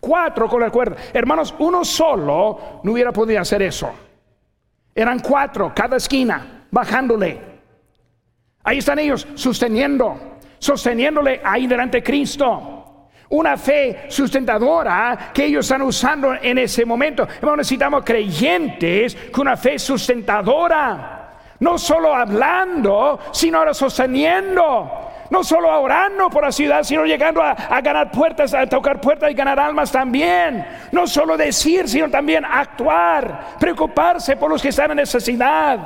Cuatro 0.00 0.48
con 0.48 0.60
las 0.60 0.70
cuerdas. 0.70 0.98
Hermanos, 1.12 1.54
uno 1.58 1.84
solo 1.84 2.80
no 2.82 2.92
hubiera 2.92 3.12
podido 3.12 3.40
hacer 3.40 3.60
eso. 3.62 3.90
Eran 4.94 5.18
cuatro, 5.18 5.72
cada 5.74 5.96
esquina, 5.96 6.66
bajándole. 6.70 7.38
Ahí 8.62 8.78
están 8.78 8.98
ellos 8.98 9.26
sosteniendo 9.34 10.35
sosteniéndole 10.66 11.40
ahí 11.44 11.66
delante 11.66 11.98
de 11.98 12.02
Cristo. 12.02 12.72
Una 13.28 13.56
fe 13.56 14.06
sustentadora 14.08 15.30
que 15.32 15.44
ellos 15.46 15.64
están 15.64 15.82
usando 15.82 16.34
en 16.34 16.58
ese 16.58 16.84
momento. 16.84 17.26
necesitamos 17.56 18.02
creyentes 18.04 19.16
con 19.32 19.42
una 19.42 19.56
fe 19.56 19.78
sustentadora. 19.78 21.22
No 21.60 21.78
solo 21.78 22.14
hablando, 22.14 23.18
sino 23.32 23.58
ahora 23.58 23.74
sosteniendo. 23.74 25.12
No 25.30 25.42
solo 25.42 25.80
orando 25.80 26.30
por 26.30 26.44
la 26.44 26.52
ciudad, 26.52 26.84
sino 26.84 27.04
llegando 27.04 27.42
a, 27.42 27.50
a, 27.52 27.80
ganar 27.80 28.12
puertas, 28.12 28.54
a 28.54 28.66
tocar 28.66 29.00
puertas 29.00 29.30
y 29.30 29.34
ganar 29.34 29.58
almas 29.58 29.90
también. 29.90 30.64
No 30.92 31.06
solo 31.06 31.36
decir, 31.36 31.88
sino 31.88 32.08
también 32.08 32.44
actuar, 32.44 33.56
preocuparse 33.58 34.36
por 34.36 34.50
los 34.50 34.62
que 34.62 34.68
están 34.68 34.92
en 34.92 34.98
necesidad. 34.98 35.78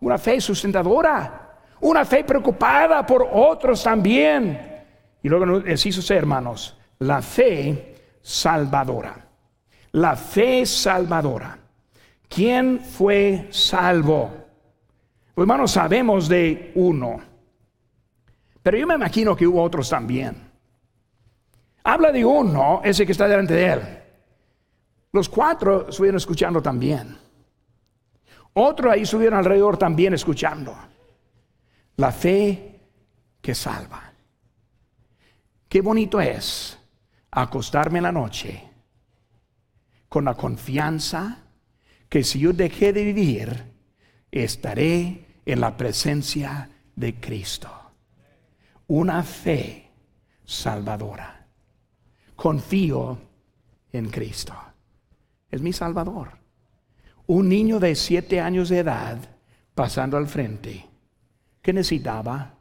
Una 0.00 0.18
fe 0.18 0.38
sustentadora. 0.40 1.47
Una 1.80 2.04
fe 2.04 2.24
preocupada 2.24 3.06
por 3.06 3.28
otros 3.32 3.82
también. 3.82 4.84
Y 5.22 5.28
luego 5.28 5.60
hizo 5.68 6.14
hermanos, 6.14 6.76
la 6.98 7.22
fe 7.22 7.94
salvadora. 8.20 9.26
La 9.92 10.16
fe 10.16 10.66
salvadora. 10.66 11.58
¿Quién 12.28 12.80
fue 12.80 13.48
salvo? 13.50 14.30
Pues 15.34 15.44
hermanos, 15.44 15.70
sabemos 15.70 16.28
de 16.28 16.72
uno. 16.74 17.20
Pero 18.62 18.76
yo 18.76 18.86
me 18.86 18.94
imagino 18.94 19.34
que 19.34 19.46
hubo 19.46 19.62
otros 19.62 19.88
también. 19.88 20.50
Habla 21.84 22.12
de 22.12 22.24
uno, 22.24 22.82
ese 22.84 23.06
que 23.06 23.12
está 23.12 23.26
delante 23.26 23.54
de 23.54 23.66
él. 23.66 23.80
Los 25.12 25.28
cuatro 25.28 25.88
estuvieron 25.88 26.18
escuchando 26.18 26.60
también. 26.60 27.16
Otro 28.52 28.90
ahí 28.90 29.02
estuvieron 29.02 29.38
alrededor 29.38 29.78
también 29.78 30.12
escuchando. 30.12 30.76
La 31.98 32.12
fe 32.12 32.80
que 33.42 33.54
salva. 33.54 34.12
Qué 35.68 35.80
bonito 35.80 36.20
es 36.20 36.78
acostarme 37.32 37.98
en 37.98 38.04
la 38.04 38.12
noche 38.12 38.62
con 40.08 40.24
la 40.24 40.34
confianza 40.34 41.38
que 42.08 42.22
si 42.22 42.38
yo 42.38 42.52
dejé 42.52 42.92
de 42.92 43.04
vivir, 43.04 43.64
estaré 44.30 45.26
en 45.44 45.60
la 45.60 45.76
presencia 45.76 46.70
de 46.94 47.16
Cristo. 47.16 47.68
Una 48.86 49.24
fe 49.24 49.90
salvadora. 50.44 51.46
Confío 52.36 53.18
en 53.92 54.08
Cristo. 54.08 54.54
Es 55.50 55.60
mi 55.60 55.72
salvador. 55.72 56.38
Un 57.26 57.48
niño 57.48 57.80
de 57.80 57.96
siete 57.96 58.40
años 58.40 58.68
de 58.68 58.78
edad 58.78 59.18
pasando 59.74 60.16
al 60.16 60.28
frente, 60.28 60.87
que 61.68 61.74
necesitaba 61.74 62.54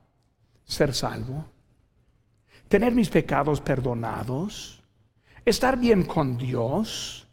ser 0.66 0.94
salvo, 0.94 1.46
tener 2.68 2.94
mis 2.94 3.08
pecados 3.08 3.62
perdonados, 3.62 4.84
estar 5.46 5.80
bien 5.80 6.04
con 6.04 6.38
Dios, 6.38 7.26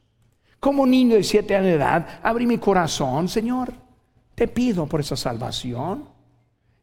como 0.61 0.87
niño 0.87 1.17
de 1.17 1.25
siete 1.25 1.57
años 1.57 1.67
de 1.67 1.75
edad, 1.75 2.21
abrí 2.23 2.47
mi 2.47 2.59
corazón, 2.59 3.29
Señor, 3.29 3.75
te 4.37 4.47
pido 4.47 4.87
por 4.87 5.01
esa 5.01 5.17
salvación. 5.17 6.09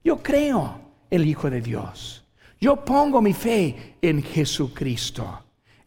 Yo 0.03 0.21
creo 0.21 0.81
el 1.09 1.25
Hijo 1.25 1.49
de 1.49 1.61
Dios. 1.61 2.25
Yo 2.59 2.83
pongo 2.83 3.21
mi 3.21 3.31
fe 3.31 3.95
en 4.01 4.21
Jesucristo. 4.21 5.41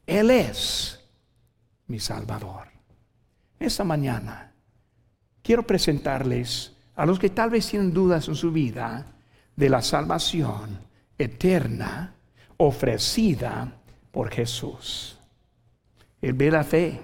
Él 0.07 0.31
es 0.31 0.99
mi 1.89 2.01
Salvador. 2.01 2.69
Esta 3.61 3.85
mañana 3.85 4.55
quiero 5.43 5.63
presentarles 5.67 6.74
a 6.97 7.07
los 7.07 7.19
que 7.19 7.31
tal 7.31 7.51
vez 7.51 7.69
tienen 7.69 7.93
dudas 7.93 8.29
en 8.29 8.35
su 8.35 8.53
vida 8.53 9.07
de 9.57 9.69
la 9.69 9.83
salvación 9.83 10.79
eterna 11.19 12.15
ofrecida 12.57 13.73
por 14.11 14.31
Jesús. 14.31 15.19
Él 16.21 16.33
ve 16.35 16.51
la 16.51 16.65
fe 16.65 17.01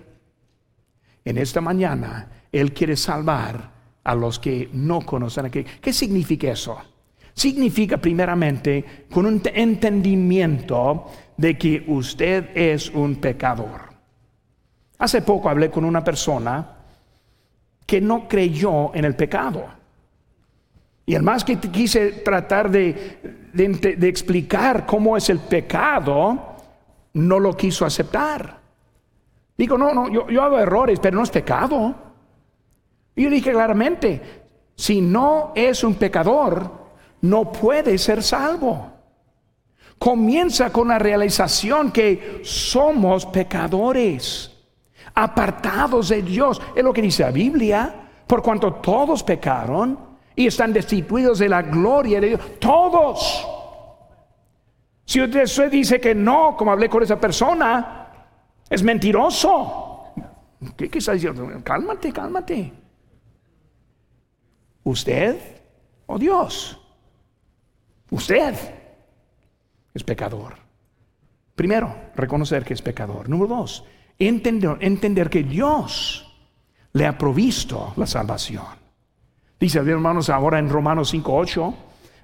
en 1.24 1.38
esta 1.38 1.60
mañana 1.60 2.28
Él 2.50 2.72
quiere 2.72 2.96
salvar 2.96 3.70
a 4.02 4.14
los 4.14 4.38
que 4.38 4.70
no 4.72 5.00
conocen 5.02 5.46
a 5.46 5.50
¿Qué 5.50 5.92
significa 5.92 6.50
eso? 6.50 6.78
Significa 7.34 7.98
primeramente 7.98 9.06
con 9.10 9.26
un 9.26 9.40
entendimiento 9.54 11.06
de 11.36 11.56
que 11.56 11.84
usted 11.86 12.50
es 12.54 12.90
un 12.90 13.16
pecador. 13.16 13.90
Hace 14.98 15.22
poco 15.22 15.48
hablé 15.48 15.70
con 15.70 15.84
una 15.84 16.02
persona 16.02 16.76
que 17.86 18.00
no 18.00 18.28
creyó 18.28 18.94
en 18.94 19.04
el 19.04 19.14
pecado. 19.14 19.79
Y 21.10 21.16
el 21.16 21.24
más 21.24 21.42
que 21.42 21.58
quise 21.58 22.12
tratar 22.22 22.70
de, 22.70 23.18
explicar 24.00 24.86
cómo 24.86 25.16
es 25.16 25.28
el 25.28 25.40
pecado, 25.40 26.54
no 27.14 27.40
lo 27.40 27.56
quiso 27.56 27.84
aceptar. 27.84 28.60
Digo, 29.58 29.76
no, 29.76 29.92
no, 29.92 30.08
yo, 30.08 30.40
hago 30.40 30.60
errores, 30.60 31.00
pero 31.00 31.16
no 31.16 31.24
es 31.24 31.30
pecado. 31.30 31.96
Y 33.16 33.24
yo 33.24 33.30
dije 33.30 33.50
claramente, 33.50 34.22
si 34.76 35.00
no 35.00 35.50
es 35.56 35.82
un 35.82 35.96
pecador, 35.96 36.70
no 37.22 37.50
puede 37.50 37.98
ser 37.98 38.22
salvo. 38.22 38.92
Comienza 39.98 40.70
con 40.70 40.86
la 40.86 41.00
realización 41.00 41.90
que 41.90 42.40
somos 42.44 43.26
pecadores, 43.26 44.56
apartados 45.12 46.10
de 46.10 46.22
Dios. 46.22 46.62
Es 46.72 46.84
lo 46.84 46.92
que 46.92 47.02
dice 47.02 47.24
la 47.24 47.32
Biblia, 47.32 47.94
por 48.28 48.42
cuanto 48.42 48.74
todos 48.74 49.24
pecaron 49.24 50.09
y 50.40 50.46
están 50.46 50.72
destituidos 50.72 51.38
de 51.38 51.50
la 51.50 51.60
gloria 51.60 52.18
de 52.18 52.28
Dios. 52.28 52.40
Todos. 52.58 53.46
Si 55.04 55.20
usted 55.20 55.70
dice 55.70 56.00
que 56.00 56.14
no, 56.14 56.56
como 56.56 56.72
hablé 56.72 56.88
con 56.88 57.02
esa 57.02 57.20
persona, 57.20 58.08
es 58.70 58.82
mentiroso. 58.82 60.14
¿Qué, 60.78 60.88
qué 60.88 60.96
está 60.98 61.12
diciendo? 61.12 61.46
Cálmate, 61.62 62.10
cálmate. 62.10 62.72
¿Usted 64.82 65.36
o 66.06 66.18
Dios? 66.18 66.80
Usted 68.08 68.54
es 69.92 70.02
pecador. 70.02 70.54
Primero, 71.54 71.94
reconocer 72.16 72.64
que 72.64 72.72
es 72.72 72.80
pecador. 72.80 73.28
Número 73.28 73.56
dos, 73.56 73.84
entender, 74.18 74.78
entender 74.80 75.28
que 75.28 75.42
Dios 75.42 76.34
le 76.94 77.06
ha 77.06 77.18
provisto 77.18 77.92
la 77.96 78.06
salvación. 78.06 78.79
Dice, 79.60 79.78
hermanos, 79.78 80.30
ahora 80.30 80.58
en 80.58 80.70
Romanos 80.70 81.12
5:8, 81.12 81.74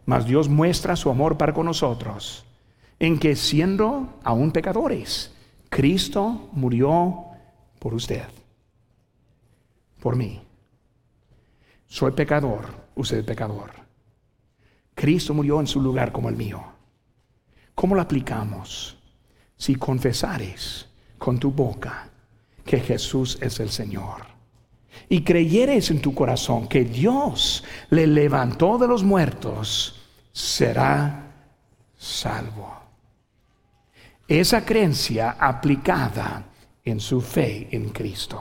mas 0.06 0.24
Dios 0.24 0.48
muestra 0.48 0.96
su 0.96 1.10
amor 1.10 1.36
para 1.36 1.52
con 1.52 1.66
nosotros, 1.66 2.46
en 2.98 3.18
que 3.18 3.36
siendo 3.36 4.18
aún 4.24 4.52
pecadores, 4.52 5.30
Cristo 5.68 6.48
murió 6.52 7.26
por 7.78 7.92
usted, 7.92 8.24
por 10.00 10.16
mí. 10.16 10.40
Soy 11.86 12.12
pecador, 12.12 12.64
usted 12.94 13.18
es 13.18 13.24
pecador. 13.24 13.70
Cristo 14.94 15.34
murió 15.34 15.60
en 15.60 15.66
su 15.66 15.82
lugar 15.82 16.12
como 16.12 16.30
el 16.30 16.36
mío. 16.36 16.64
¿Cómo 17.74 17.94
lo 17.94 18.00
aplicamos? 18.00 18.96
Si 19.58 19.74
confesares 19.74 20.88
con 21.18 21.38
tu 21.38 21.50
boca 21.50 22.08
que 22.64 22.80
Jesús 22.80 23.36
es 23.42 23.60
el 23.60 23.68
Señor 23.68 24.35
y 25.08 25.22
creyeres 25.22 25.90
en 25.90 26.00
tu 26.00 26.14
corazón 26.14 26.66
que 26.66 26.84
Dios 26.84 27.64
le 27.90 28.06
levantó 28.06 28.78
de 28.78 28.88
los 28.88 29.04
muertos, 29.04 30.00
será 30.32 31.32
salvo 31.96 32.76
esa 34.28 34.64
creencia 34.64 35.36
aplicada 35.38 36.44
en 36.84 36.98
su 36.98 37.20
fe 37.20 37.68
en 37.70 37.90
Cristo. 37.90 38.34